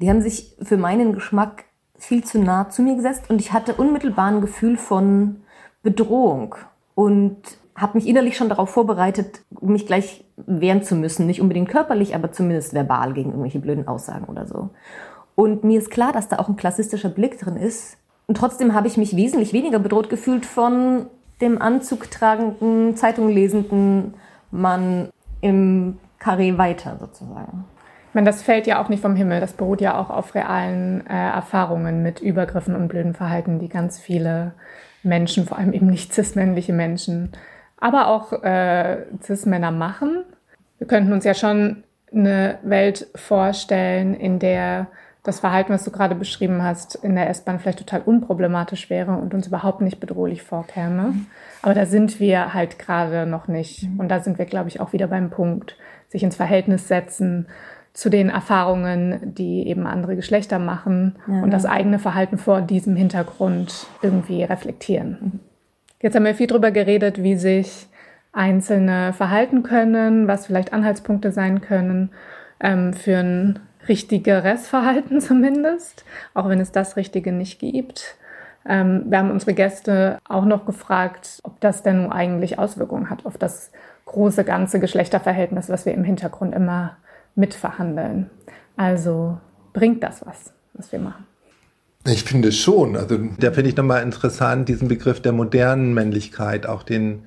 Die 0.00 0.10
haben 0.10 0.20
sich 0.20 0.56
für 0.60 0.76
meinen 0.76 1.12
Geschmack 1.12 1.64
viel 1.96 2.24
zu 2.24 2.40
nah 2.40 2.68
zu 2.70 2.82
mir 2.82 2.96
gesetzt 2.96 3.30
und 3.30 3.40
ich 3.40 3.52
hatte 3.52 3.74
unmittelbar 3.74 4.26
ein 4.26 4.40
Gefühl 4.40 4.76
von 4.76 5.43
Bedrohung 5.84 6.56
und 6.96 7.36
habe 7.76 7.98
mich 7.98 8.08
innerlich 8.08 8.36
schon 8.36 8.48
darauf 8.48 8.70
vorbereitet, 8.70 9.42
mich 9.60 9.86
gleich 9.86 10.24
wehren 10.36 10.82
zu 10.82 10.96
müssen. 10.96 11.26
Nicht 11.26 11.40
unbedingt 11.40 11.68
körperlich, 11.68 12.14
aber 12.14 12.32
zumindest 12.32 12.74
verbal 12.74 13.12
gegen 13.12 13.30
irgendwelche 13.30 13.60
blöden 13.60 13.86
Aussagen 13.86 14.24
oder 14.24 14.46
so. 14.46 14.70
Und 15.36 15.62
mir 15.64 15.78
ist 15.78 15.90
klar, 15.90 16.12
dass 16.12 16.28
da 16.28 16.38
auch 16.38 16.48
ein 16.48 16.56
klassistischer 16.56 17.08
Blick 17.08 17.38
drin 17.38 17.56
ist. 17.56 17.98
Und 18.26 18.36
trotzdem 18.36 18.74
habe 18.74 18.88
ich 18.88 18.96
mich 18.96 19.16
wesentlich 19.16 19.52
weniger 19.52 19.78
bedroht 19.78 20.08
gefühlt 20.08 20.46
von 20.46 21.06
dem 21.40 21.60
Anzug 21.60 22.10
tragenden, 22.10 22.96
Zeitung 22.96 23.28
lesenden 23.28 24.14
Mann 24.50 25.10
im 25.40 25.98
Karree 26.18 26.56
weiter 26.56 26.96
sozusagen. 27.00 27.64
Ich 28.08 28.14
meine, 28.14 28.26
das 28.26 28.42
fällt 28.42 28.68
ja 28.68 28.80
auch 28.82 28.88
nicht 28.88 29.02
vom 29.02 29.16
Himmel. 29.16 29.40
Das 29.40 29.54
beruht 29.54 29.80
ja 29.80 29.98
auch 29.98 30.08
auf 30.08 30.36
realen 30.36 31.04
äh, 31.08 31.12
Erfahrungen 31.12 32.02
mit 32.04 32.20
Übergriffen 32.20 32.76
und 32.76 32.86
blöden 32.86 33.12
Verhalten, 33.12 33.58
die 33.58 33.68
ganz 33.68 33.98
viele 33.98 34.52
Menschen, 35.04 35.46
vor 35.46 35.58
allem 35.58 35.72
eben 35.72 35.86
nicht 35.86 36.12
cis-männliche 36.12 36.72
Menschen, 36.72 37.32
aber 37.78 38.08
auch 38.08 38.32
äh, 38.42 39.04
cis-Männer 39.22 39.70
machen. 39.70 40.24
Wir 40.78 40.86
könnten 40.86 41.12
uns 41.12 41.24
ja 41.24 41.34
schon 41.34 41.84
eine 42.12 42.58
Welt 42.62 43.08
vorstellen, 43.14 44.14
in 44.14 44.38
der 44.38 44.88
das 45.22 45.40
Verhalten, 45.40 45.72
was 45.72 45.84
du 45.84 45.90
gerade 45.90 46.14
beschrieben 46.14 46.62
hast, 46.62 46.96
in 46.96 47.14
der 47.14 47.30
S-Bahn 47.30 47.58
vielleicht 47.58 47.78
total 47.78 48.02
unproblematisch 48.02 48.90
wäre 48.90 49.12
und 49.12 49.32
uns 49.32 49.46
überhaupt 49.46 49.80
nicht 49.80 49.98
bedrohlich 49.98 50.42
vorkäme. 50.42 51.02
Mhm. 51.02 51.26
Aber 51.62 51.72
da 51.72 51.86
sind 51.86 52.20
wir 52.20 52.52
halt 52.52 52.78
gerade 52.78 53.24
noch 53.24 53.48
nicht. 53.48 53.84
Mhm. 53.84 54.00
Und 54.00 54.08
da 54.08 54.20
sind 54.20 54.36
wir, 54.36 54.44
glaube 54.44 54.68
ich, 54.68 54.80
auch 54.80 54.92
wieder 54.92 55.06
beim 55.06 55.30
Punkt, 55.30 55.76
sich 56.08 56.22
ins 56.22 56.36
Verhältnis 56.36 56.88
setzen 56.88 57.46
zu 57.94 58.10
den 58.10 58.28
Erfahrungen, 58.28 59.34
die 59.34 59.66
eben 59.68 59.86
andere 59.86 60.16
Geschlechter 60.16 60.58
machen 60.58 61.14
ja, 61.28 61.42
und 61.42 61.52
das 61.52 61.64
eigene 61.64 62.00
Verhalten 62.00 62.38
vor 62.38 62.60
diesem 62.60 62.96
Hintergrund 62.96 63.86
irgendwie 64.02 64.42
reflektieren. 64.42 65.40
Jetzt 66.02 66.16
haben 66.16 66.24
wir 66.24 66.34
viel 66.34 66.48
darüber 66.48 66.72
geredet, 66.72 67.22
wie 67.22 67.36
sich 67.36 67.86
Einzelne 68.32 69.12
verhalten 69.12 69.62
können, 69.62 70.26
was 70.26 70.46
vielleicht 70.46 70.72
Anhaltspunkte 70.72 71.30
sein 71.30 71.60
können 71.60 72.10
ähm, 72.60 72.92
für 72.92 73.18
ein 73.18 73.60
richtigeres 73.88 74.66
Verhalten 74.66 75.20
zumindest, 75.22 76.04
auch 76.34 76.48
wenn 76.48 76.60
es 76.60 76.72
das 76.72 76.96
Richtige 76.96 77.30
nicht 77.30 77.60
gibt. 77.60 78.16
Ähm, 78.68 79.04
wir 79.06 79.18
haben 79.18 79.30
unsere 79.30 79.54
Gäste 79.54 80.18
auch 80.28 80.44
noch 80.44 80.66
gefragt, 80.66 81.38
ob 81.44 81.60
das 81.60 81.84
denn 81.84 82.02
nun 82.02 82.12
eigentlich 82.12 82.58
Auswirkungen 82.58 83.08
hat 83.08 83.24
auf 83.24 83.38
das 83.38 83.70
große 84.06 84.42
ganze 84.42 84.80
Geschlechterverhältnis, 84.80 85.68
was 85.68 85.86
wir 85.86 85.94
im 85.94 86.04
Hintergrund 86.04 86.54
immer 86.54 86.96
mitverhandeln. 87.34 88.30
Also 88.76 89.38
bringt 89.72 90.02
das 90.02 90.24
was, 90.26 90.52
was 90.74 90.92
wir 90.92 90.98
machen? 90.98 91.26
Ich 92.06 92.24
finde 92.24 92.52
schon. 92.52 92.96
Also 92.96 93.18
da 93.38 93.52
finde 93.52 93.70
ich 93.70 93.76
nochmal 93.76 94.02
interessant, 94.02 94.68
diesen 94.68 94.88
Begriff 94.88 95.20
der 95.20 95.32
modernen 95.32 95.94
Männlichkeit, 95.94 96.66
auch 96.66 96.82
den 96.82 97.22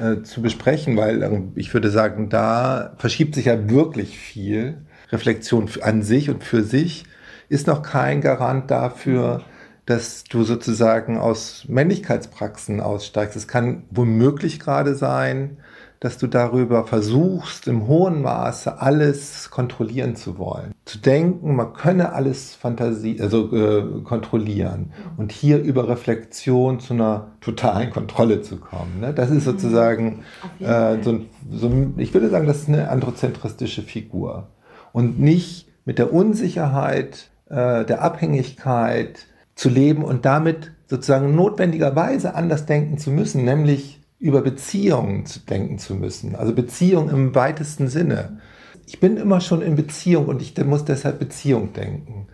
äh, 0.00 0.22
zu 0.22 0.42
besprechen, 0.42 0.96
weil 0.96 1.22
äh, 1.22 1.40
ich 1.54 1.72
würde 1.72 1.90
sagen, 1.90 2.28
da 2.28 2.94
verschiebt 2.98 3.34
sich 3.34 3.46
ja 3.46 3.70
wirklich 3.70 4.18
viel. 4.18 4.78
Reflexion 5.10 5.70
an 5.82 6.02
sich 6.02 6.28
und 6.28 6.44
für 6.44 6.62
sich 6.62 7.04
ist 7.48 7.66
noch 7.66 7.82
kein 7.82 8.20
Garant 8.20 8.70
dafür, 8.70 9.42
dass 9.86 10.24
du 10.24 10.44
sozusagen 10.44 11.16
aus 11.16 11.64
Männlichkeitspraxen 11.66 12.80
aussteigst. 12.80 13.36
Es 13.36 13.48
kann 13.48 13.84
womöglich 13.90 14.60
gerade 14.60 14.94
sein, 14.94 15.56
dass 16.00 16.16
du 16.16 16.28
darüber 16.28 16.84
versuchst, 16.86 17.66
im 17.66 17.88
hohen 17.88 18.22
Maße 18.22 18.80
alles 18.80 19.50
kontrollieren 19.50 20.14
zu 20.14 20.38
wollen. 20.38 20.72
Zu 20.84 20.98
denken, 20.98 21.56
man 21.56 21.72
könne 21.72 22.12
alles 22.12 22.54
Fantasie, 22.54 23.20
also 23.20 23.52
äh, 23.52 24.02
kontrollieren 24.04 24.92
und 25.16 25.32
hier 25.32 25.58
über 25.58 25.88
Reflexion 25.88 26.78
zu 26.78 26.94
einer 26.94 27.32
totalen 27.40 27.90
Kontrolle 27.90 28.42
zu 28.42 28.58
kommen. 28.58 29.00
Ne? 29.00 29.12
Das 29.12 29.30
ist 29.30 29.44
sozusagen 29.44 30.22
äh, 30.60 31.02
so, 31.02 31.20
so, 31.50 31.72
ich 31.96 32.14
würde 32.14 32.30
sagen, 32.30 32.46
das 32.46 32.58
ist 32.58 32.68
eine 32.68 32.90
androzentristische 32.90 33.82
Figur 33.82 34.48
und 34.92 35.18
nicht 35.18 35.68
mit 35.84 35.98
der 35.98 36.12
Unsicherheit, 36.12 37.30
äh, 37.48 37.84
der 37.84 38.02
Abhängigkeit 38.02 39.26
zu 39.56 39.68
leben 39.68 40.04
und 40.04 40.24
damit 40.24 40.72
sozusagen 40.86 41.34
notwendigerweise 41.34 42.34
anders 42.34 42.66
denken 42.66 42.98
zu 42.98 43.10
müssen, 43.10 43.44
nämlich 43.44 43.97
über 44.18 44.42
Beziehungen 44.42 45.24
denken 45.48 45.78
zu 45.78 45.94
müssen. 45.94 46.34
Also 46.34 46.52
Beziehung 46.52 47.08
im 47.10 47.34
weitesten 47.34 47.88
Sinne. 47.88 48.40
Ich 48.86 49.00
bin 49.00 49.16
immer 49.16 49.40
schon 49.40 49.62
in 49.62 49.76
Beziehung 49.76 50.26
und 50.26 50.42
ich 50.42 50.56
muss 50.64 50.84
deshalb 50.84 51.18
Beziehung 51.18 51.72
denken. 51.72 52.28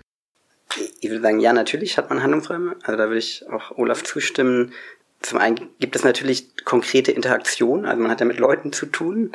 Ich 1.01 1.11
würde 1.11 1.23
sagen, 1.23 1.41
ja, 1.41 1.53
natürlich 1.53 1.99
hat 1.99 2.09
man 2.09 2.23
Handlungsräume. 2.23 2.77
Also 2.83 2.97
da 2.97 3.09
würde 3.09 3.19
ich 3.19 3.45
auch 3.51 3.77
Olaf 3.77 4.03
zustimmen. 4.03 4.73
Zum 5.21 5.39
einen 5.39 5.69
gibt 5.79 5.97
es 5.97 6.05
natürlich 6.05 6.65
konkrete 6.65 7.13
Interaktion, 7.13 7.87
also 7.87 8.01
man 8.01 8.11
hat 8.11 8.21
ja 8.21 8.27
mit 8.27 8.39
Leuten 8.39 8.73
zu 8.73 8.87
tun. 8.87 9.33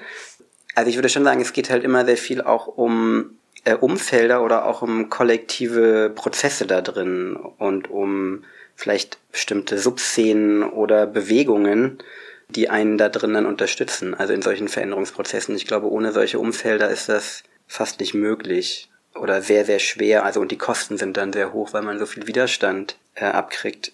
Also 0.75 0.89
ich 0.89 0.95
würde 0.95 1.09
schon 1.09 1.23
sagen, 1.23 1.41
es 1.41 1.51
geht 1.51 1.69
halt 1.69 1.83
immer 1.83 2.05
sehr 2.05 2.17
viel 2.17 2.41
auch 2.41 2.67
um 2.67 3.31
äh, 3.63 3.73
Umfelder 3.73 4.43
oder 4.43 4.65
auch 4.65 4.81
um 4.81 5.09
kollektive 5.09 6.11
Prozesse 6.13 6.67
da 6.67 6.81
drin 6.81 7.35
und 7.35 7.89
um 7.89 8.43
vielleicht 8.75 9.17
bestimmte 9.31 9.77
Subszenen 9.77 10.63
oder 10.63 11.05
Bewegungen, 11.05 11.97
die 12.49 12.69
einen 12.69 12.97
da 12.97 13.09
drin 13.09 13.33
dann 13.33 13.45
unterstützen, 13.45 14.13
also 14.15 14.33
in 14.33 14.41
solchen 14.41 14.67
Veränderungsprozessen. 14.67 15.55
Ich 15.55 15.67
glaube, 15.67 15.89
ohne 15.89 16.11
solche 16.11 16.39
Umfelder 16.39 16.89
ist 16.89 17.09
das 17.09 17.43
fast 17.67 17.99
nicht 17.99 18.13
möglich 18.13 18.89
oder 19.15 19.41
sehr, 19.41 19.65
sehr 19.65 19.79
schwer. 19.79 20.25
Also 20.25 20.41
und 20.41 20.51
die 20.51 20.57
Kosten 20.57 20.97
sind 20.97 21.17
dann 21.17 21.33
sehr 21.33 21.53
hoch, 21.53 21.73
weil 21.73 21.83
man 21.83 21.99
so 21.99 22.05
viel 22.05 22.27
Widerstand 22.27 22.97
äh, 23.15 23.25
abkriegt. 23.25 23.93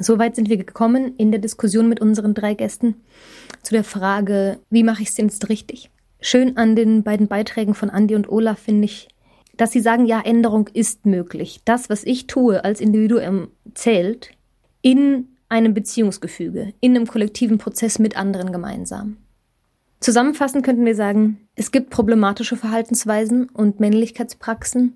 Soweit 0.00 0.36
sind 0.36 0.48
wir 0.48 0.58
gekommen 0.58 1.16
in 1.16 1.32
der 1.32 1.40
Diskussion 1.40 1.88
mit 1.88 2.00
unseren 2.00 2.32
drei 2.32 2.54
Gästen 2.54 2.94
zu 3.62 3.74
der 3.74 3.82
Frage, 3.82 4.60
wie 4.70 4.84
mache 4.84 5.02
ich 5.02 5.08
es 5.08 5.16
denn 5.16 5.28
jetzt 5.28 5.48
richtig? 5.48 5.90
Schön 6.20 6.56
an 6.56 6.76
den 6.76 7.02
beiden 7.02 7.26
Beiträgen 7.26 7.74
von 7.74 7.90
Andi 7.90 8.14
und 8.14 8.28
Olaf 8.28 8.60
finde 8.60 8.84
ich, 8.84 9.08
dass 9.56 9.72
sie 9.72 9.80
sagen, 9.80 10.06
ja, 10.06 10.20
Änderung 10.20 10.68
ist 10.72 11.04
möglich. 11.04 11.60
Das, 11.64 11.90
was 11.90 12.04
ich 12.04 12.28
tue 12.28 12.64
als 12.64 12.80
Individuum, 12.80 13.48
zählt 13.74 14.30
in 14.82 15.28
einem 15.48 15.74
Beziehungsgefüge, 15.74 16.74
in 16.80 16.94
einem 16.94 17.06
kollektiven 17.06 17.58
Prozess 17.58 17.98
mit 17.98 18.16
anderen 18.16 18.52
gemeinsam. 18.52 19.16
Zusammenfassend 20.00 20.64
könnten 20.64 20.84
wir 20.84 20.94
sagen, 20.94 21.48
es 21.56 21.72
gibt 21.72 21.90
problematische 21.90 22.56
Verhaltensweisen 22.56 23.48
und 23.48 23.80
Männlichkeitspraxen, 23.80 24.94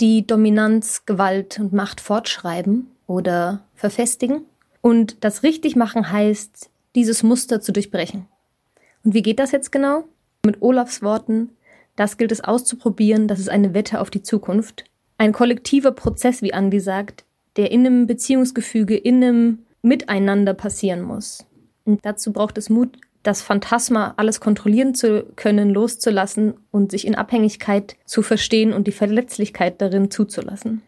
die 0.00 0.26
Dominanz, 0.26 1.06
Gewalt 1.06 1.60
und 1.60 1.72
Macht 1.72 2.00
fortschreiben 2.00 2.88
oder 3.06 3.64
verfestigen. 3.74 4.42
Und 4.80 5.22
das 5.22 5.44
richtig 5.44 5.76
machen 5.76 6.10
heißt, 6.10 6.70
dieses 6.96 7.22
Muster 7.22 7.60
zu 7.60 7.72
durchbrechen. 7.72 8.26
Und 9.04 9.14
wie 9.14 9.22
geht 9.22 9.38
das 9.38 9.52
jetzt 9.52 9.70
genau? 9.70 10.04
Mit 10.44 10.60
Olafs 10.60 11.02
Worten, 11.02 11.50
das 11.94 12.16
gilt 12.16 12.32
es 12.32 12.42
auszuprobieren, 12.42 13.28
das 13.28 13.38
ist 13.38 13.48
eine 13.48 13.74
Wette 13.74 14.00
auf 14.00 14.10
die 14.10 14.22
Zukunft. 14.22 14.84
Ein 15.18 15.32
kollektiver 15.32 15.92
Prozess, 15.92 16.42
wie 16.42 16.52
Andi 16.52 16.80
sagt, 16.80 17.24
der 17.56 17.70
in 17.70 17.86
einem 17.86 18.06
Beziehungsgefüge, 18.06 18.96
in 18.96 19.22
einem 19.22 19.58
Miteinander 19.82 20.54
passieren 20.54 21.02
muss. 21.02 21.44
Und 21.84 22.04
dazu 22.04 22.32
braucht 22.32 22.58
es 22.58 22.70
Mut, 22.70 22.98
das 23.22 23.42
Phantasma 23.42 24.14
alles 24.16 24.40
kontrollieren 24.40 24.94
zu 24.94 25.24
können, 25.36 25.70
loszulassen 25.70 26.54
und 26.70 26.90
sich 26.90 27.06
in 27.06 27.14
Abhängigkeit 27.14 27.96
zu 28.04 28.22
verstehen 28.22 28.72
und 28.72 28.86
die 28.86 28.92
Verletzlichkeit 28.92 29.80
darin 29.80 30.10
zuzulassen. 30.10 30.82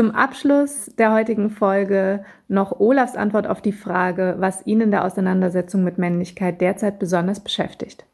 Zum 0.00 0.12
Abschluss 0.12 0.90
der 0.96 1.12
heutigen 1.12 1.50
Folge 1.50 2.24
noch 2.48 2.80
Olafs 2.80 3.16
Antwort 3.16 3.46
auf 3.46 3.60
die 3.60 3.70
Frage, 3.70 4.36
was 4.38 4.66
ihn 4.66 4.80
in 4.80 4.90
der 4.90 5.04
Auseinandersetzung 5.04 5.84
mit 5.84 5.98
Männlichkeit 5.98 6.62
derzeit 6.62 6.98
besonders 6.98 7.40
beschäftigt. 7.40 8.06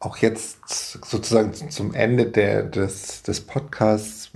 auch 0.00 0.18
jetzt 0.18 1.02
sozusagen 1.02 1.54
zum 1.54 1.94
Ende 1.94 2.26
der, 2.26 2.64
des, 2.64 3.22
des 3.22 3.40
Podcasts 3.40 4.32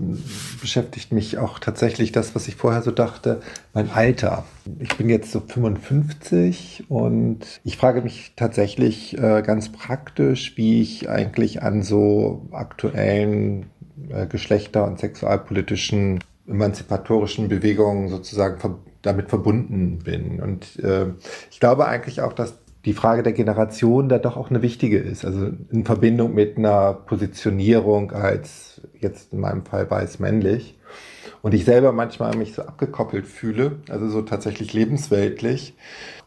beschäftigt 0.59 1.13
mich 1.13 1.37
auch 1.37 1.59
tatsächlich 1.59 2.11
das, 2.11 2.35
was 2.35 2.49
ich 2.49 2.57
vorher 2.57 2.81
so 2.81 2.91
dachte, 2.91 3.43
mein 3.75 3.91
Alter. 3.91 4.47
Ich 4.79 4.97
bin 4.97 5.11
jetzt 5.11 5.33
so 5.33 5.41
55 5.41 6.85
und 6.89 7.61
ich 7.65 7.77
frage 7.77 8.01
mich 8.01 8.33
tatsächlich 8.35 9.19
äh, 9.19 9.43
ganz 9.43 9.71
praktisch, 9.73 10.57
wie 10.57 10.81
ich 10.81 11.11
eigentlich 11.11 11.63
an 11.63 11.83
so 11.83 12.49
aktuellen 12.51 13.67
äh, 14.09 14.27
geschlechter- 14.27 14.87
und 14.87 14.99
sexualpolitischen 14.99 16.21
emanzipatorischen 16.49 17.49
Bewegungen 17.49 18.09
sozusagen 18.09 18.59
ver 18.59 18.79
damit 19.03 19.29
verbunden 19.29 20.01
bin. 20.01 20.41
Und 20.41 20.83
äh, 20.83 21.07
ich 21.51 21.61
glaube 21.61 21.87
eigentlich 21.87 22.23
auch, 22.23 22.33
dass 22.33 22.55
die 22.85 22.93
Frage 22.93 23.23
der 23.23 23.33
Generation 23.33 24.09
da 24.09 24.19
doch 24.19 24.37
auch 24.37 24.51
eine 24.51 24.63
wichtige 24.63 24.99
ist. 24.99 25.25
Also 25.25 25.51
in 25.71 25.85
Verbindung 25.85 26.35
mit 26.35 26.57
einer 26.57 26.93
Positionierung 26.93 28.13
als 28.13 28.81
jetzt 28.99 29.33
in 29.33 29.41
meinem 29.41 29.65
Fall 29.65 29.91
weiß-männlich. 29.91 30.79
Und 31.43 31.53
ich 31.55 31.65
selber 31.65 31.93
manchmal 31.93 32.37
mich 32.37 32.55
so 32.55 32.63
abgekoppelt 32.63 33.27
fühle, 33.27 33.79
also 33.89 34.09
so 34.09 34.23
tatsächlich 34.23 34.73
lebensweltlich. 34.73 35.77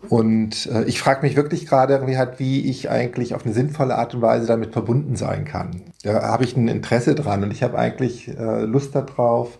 Und 0.07 0.67
äh, 0.67 0.83
ich 0.85 0.99
frage 0.99 1.23
mich 1.23 1.35
wirklich 1.35 1.65
gerade 1.65 1.93
irgendwie 1.93 2.17
halt, 2.17 2.39
wie 2.39 2.69
ich 2.69 2.89
eigentlich 2.89 3.35
auf 3.35 3.45
eine 3.45 3.53
sinnvolle 3.53 3.95
Art 3.95 4.15
und 4.15 4.21
Weise 4.21 4.45
damit 4.45 4.71
verbunden 4.71 5.15
sein 5.15 5.45
kann. 5.45 5.81
Da 6.03 6.23
habe 6.23 6.43
ich 6.43 6.55
ein 6.55 6.67
Interesse 6.67 7.15
dran 7.15 7.43
und 7.43 7.51
ich 7.51 7.63
habe 7.63 7.77
eigentlich 7.77 8.29
äh, 8.29 8.61
Lust 8.61 8.95
darauf, 8.95 9.59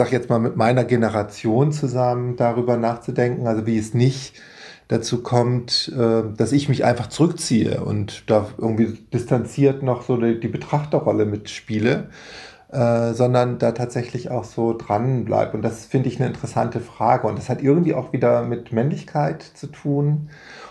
sage 0.00 0.12
jetzt 0.12 0.30
mal 0.30 0.38
mit 0.38 0.56
meiner 0.56 0.84
Generation 0.84 1.72
zusammen 1.72 2.36
darüber 2.36 2.78
nachzudenken, 2.78 3.46
also 3.46 3.66
wie 3.66 3.76
es 3.76 3.92
nicht 3.92 4.40
dazu 4.88 5.22
kommt, 5.22 5.92
äh, 5.94 6.22
dass 6.34 6.52
ich 6.52 6.70
mich 6.70 6.86
einfach 6.86 7.08
zurückziehe 7.08 7.84
und 7.84 8.24
da 8.30 8.46
irgendwie 8.56 8.98
distanziert 9.12 9.82
noch 9.82 10.02
so 10.02 10.16
die, 10.16 10.40
die 10.40 10.48
Betrachterrolle 10.48 11.26
mitspiele, 11.26 12.08
äh, 12.72 13.12
sondern 13.12 13.58
da 13.58 13.72
tatsächlich 13.72 14.30
auch 14.30 14.44
so 14.44 14.72
dran 14.72 15.26
bleibe. 15.26 15.52
Und 15.52 15.62
das 15.62 15.84
finde 15.84 16.08
ich 16.08 16.18
eine 16.18 16.28
interessante 16.28 16.80
Frage. 16.80 17.26
Und 17.26 17.36
das 17.36 17.50
hat 17.50 17.62
irgendwie 17.62 17.92
auch 17.92 18.14
wieder 18.14 18.42
mit 18.42 18.72
Männlichkeit 18.72 19.42
zu 19.42 19.66
tun 19.66 20.30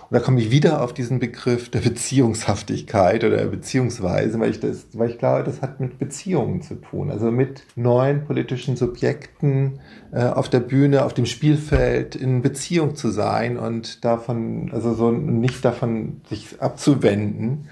und 0.10 0.16
da 0.16 0.22
komme 0.22 0.40
ich 0.40 0.50
wieder 0.50 0.82
auf 0.82 0.92
diesen 0.92 1.20
Begriff 1.20 1.70
der 1.70 1.82
Beziehungshaftigkeit 1.82 3.24
oder 3.24 3.38
der 3.38 3.46
Beziehungsweise, 3.46 4.40
weil 4.40 4.50
ich, 4.50 4.60
das, 4.60 4.88
weil 4.94 5.12
ich 5.12 5.20
glaube, 5.20 5.44
das 5.44 5.62
hat 5.62 5.80
mit 5.80 6.00
Beziehungen 6.00 6.64
zu 6.64 6.82
tun. 6.82 7.12
Also 7.12 7.30
mit 7.30 7.62
neuen 7.76 8.26
politischen 8.26 8.76
Subjekten 8.76 9.80
äh, 10.12 10.24
auf 10.24 10.50
der 10.50 10.62
Bühne, 10.62 11.06
auf 11.06 11.14
dem 11.14 11.28
Spielfeld 11.28 12.16
in 12.16 12.42
Beziehung 12.42 12.96
zu 12.96 13.12
sein 13.12 13.60
und 13.60 14.04
davon, 14.04 14.72
also 14.74 14.96
so 14.96 15.12
nicht 15.12 15.64
davon 15.64 16.22
sich 16.28 16.60
abzuwenden. 16.60 17.68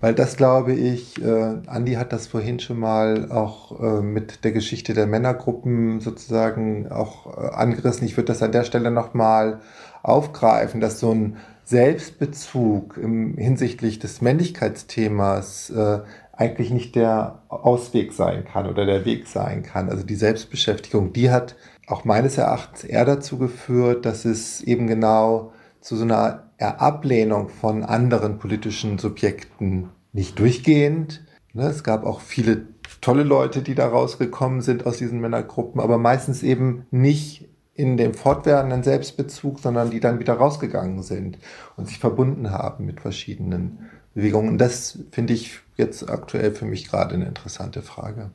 Weil 0.00 0.14
das 0.14 0.38
glaube 0.38 0.72
ich, 0.72 1.22
äh, 1.22 1.58
Andi 1.66 1.92
hat 1.92 2.14
das 2.14 2.26
vorhin 2.26 2.58
schon 2.58 2.78
mal 2.78 3.30
auch 3.30 3.80
äh, 3.82 4.00
mit 4.00 4.44
der 4.44 4.52
Geschichte 4.52 4.94
der 4.94 5.06
Männergruppen 5.06 6.00
sozusagen 6.00 6.90
auch 6.90 7.36
äh, 7.36 7.50
angerissen. 7.50 8.06
Ich 8.06 8.16
würde 8.16 8.28
das 8.28 8.42
an 8.42 8.52
der 8.52 8.64
Stelle 8.64 8.90
nochmal 8.90 9.60
aufgreifen, 10.02 10.80
dass 10.80 10.98
so 10.98 11.12
ein 11.12 11.36
Selbstbezug 11.72 12.98
im, 12.98 13.36
hinsichtlich 13.38 13.98
des 13.98 14.20
Männlichkeitsthemas 14.20 15.70
äh, 15.70 16.00
eigentlich 16.32 16.70
nicht 16.70 16.94
der 16.96 17.40
Ausweg 17.48 18.12
sein 18.12 18.44
kann 18.44 18.68
oder 18.68 18.84
der 18.84 19.06
Weg 19.06 19.26
sein 19.26 19.62
kann. 19.62 19.88
Also 19.88 20.04
die 20.04 20.14
Selbstbeschäftigung, 20.14 21.14
die 21.14 21.30
hat 21.30 21.56
auch 21.86 22.04
meines 22.04 22.36
Erachtens 22.36 22.84
eher 22.84 23.06
dazu 23.06 23.38
geführt, 23.38 24.04
dass 24.04 24.26
es 24.26 24.60
eben 24.60 24.86
genau 24.86 25.52
zu 25.80 25.96
so 25.96 26.04
einer 26.04 26.44
Ablehnung 26.58 27.48
von 27.48 27.84
anderen 27.84 28.38
politischen 28.38 28.98
Subjekten 28.98 29.88
nicht 30.12 30.38
durchgehend. 30.38 31.24
Ne, 31.54 31.64
es 31.68 31.82
gab 31.82 32.04
auch 32.04 32.20
viele 32.20 32.66
tolle 33.00 33.22
Leute, 33.22 33.62
die 33.62 33.74
da 33.74 33.88
rausgekommen 33.88 34.60
sind 34.60 34.86
aus 34.86 34.98
diesen 34.98 35.20
Männergruppen, 35.20 35.80
aber 35.80 35.96
meistens 35.96 36.42
eben 36.42 36.86
nicht 36.90 37.48
in 37.74 37.96
dem 37.96 38.14
fortwährenden 38.14 38.82
Selbstbezug, 38.82 39.58
sondern 39.58 39.90
die 39.90 40.00
dann 40.00 40.18
wieder 40.18 40.34
rausgegangen 40.34 41.02
sind 41.02 41.38
und 41.76 41.88
sich 41.88 41.98
verbunden 41.98 42.50
haben 42.50 42.84
mit 42.84 43.00
verschiedenen 43.00 43.90
Bewegungen. 44.14 44.58
Das 44.58 44.98
finde 45.10 45.32
ich 45.32 45.60
jetzt 45.76 46.08
aktuell 46.08 46.52
für 46.52 46.66
mich 46.66 46.88
gerade 46.88 47.14
eine 47.14 47.26
interessante 47.26 47.82
Frage. 47.82 48.30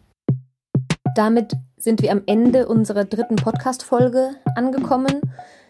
Damit 1.16 1.54
sind 1.78 2.02
wir 2.02 2.12
am 2.12 2.22
Ende 2.26 2.68
unserer 2.68 3.06
dritten 3.06 3.38
Podcast-Folge 3.38 4.36
angekommen. 4.56 5.22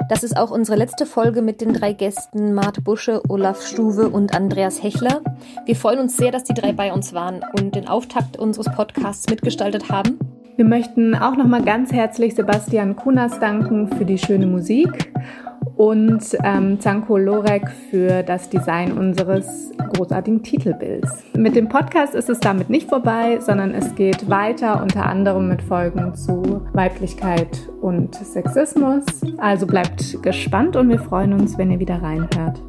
Das 0.10 0.24
ist 0.24 0.38
auch 0.38 0.52
unsere 0.52 0.78
letzte 0.78 1.06
Folge 1.06 1.42
mit 1.42 1.60
den 1.62 1.74
drei 1.74 1.94
Gästen 1.94 2.54
Marte 2.54 2.82
Busche, 2.82 3.22
Olaf 3.30 3.66
Stuwe 3.66 4.10
und 4.10 4.34
Andreas 4.34 4.82
Hechler. 4.82 5.22
Wir 5.66 5.76
freuen 5.76 6.00
uns 6.00 6.16
sehr, 6.16 6.32
dass 6.32 6.44
die 6.44 6.54
drei 6.54 6.72
bei 6.72 6.94
uns 6.94 7.14
waren 7.14 7.44
und 7.58 7.76
den 7.76 7.88
Auftakt 7.88 8.38
unseres 8.38 8.68
Podcasts 8.74 9.30
mitgestaltet 9.30 9.90
haben. 9.90 10.37
Wir 10.58 10.66
möchten 10.66 11.14
auch 11.14 11.38
nochmal 11.38 11.62
ganz 11.62 11.94
herzlich 11.94 12.34
Sebastian 12.34 12.96
Kunas 12.96 13.40
danken 13.40 13.90
für 13.90 14.06
die 14.06 14.18
schöne 14.18 14.48
Musik 14.48 15.14
und 15.76 16.36
ähm, 16.44 16.80
Zanko 16.80 17.16
Lorek 17.16 17.70
für 17.92 18.24
das 18.24 18.50
Design 18.50 18.94
unseres 18.94 19.72
großartigen 19.94 20.42
Titelbilds. 20.42 21.26
Mit 21.38 21.56
dem 21.56 21.70
Podcast 21.70 22.16
ist 22.16 22.32
es 22.32 22.40
damit 22.40 22.72
nicht 22.72 22.90
vorbei, 22.90 23.38
sondern 23.40 23.76
es 23.76 23.94
geht 23.94 24.32
weiter, 24.32 24.82
unter 24.82 25.06
anderem 25.06 25.48
mit 25.48 25.62
Folgen 25.62 26.16
zu 26.16 26.68
Weiblichkeit 26.74 27.70
und 27.82 28.16
Sexismus. 28.16 29.06
Also 29.38 29.68
bleibt 29.68 30.24
gespannt 30.24 30.76
und 30.76 30.90
wir 30.90 31.00
freuen 31.00 31.34
uns, 31.34 31.60
wenn 31.60 31.70
ihr 31.70 31.80
wieder 31.80 32.02
reinhört. 32.02 32.64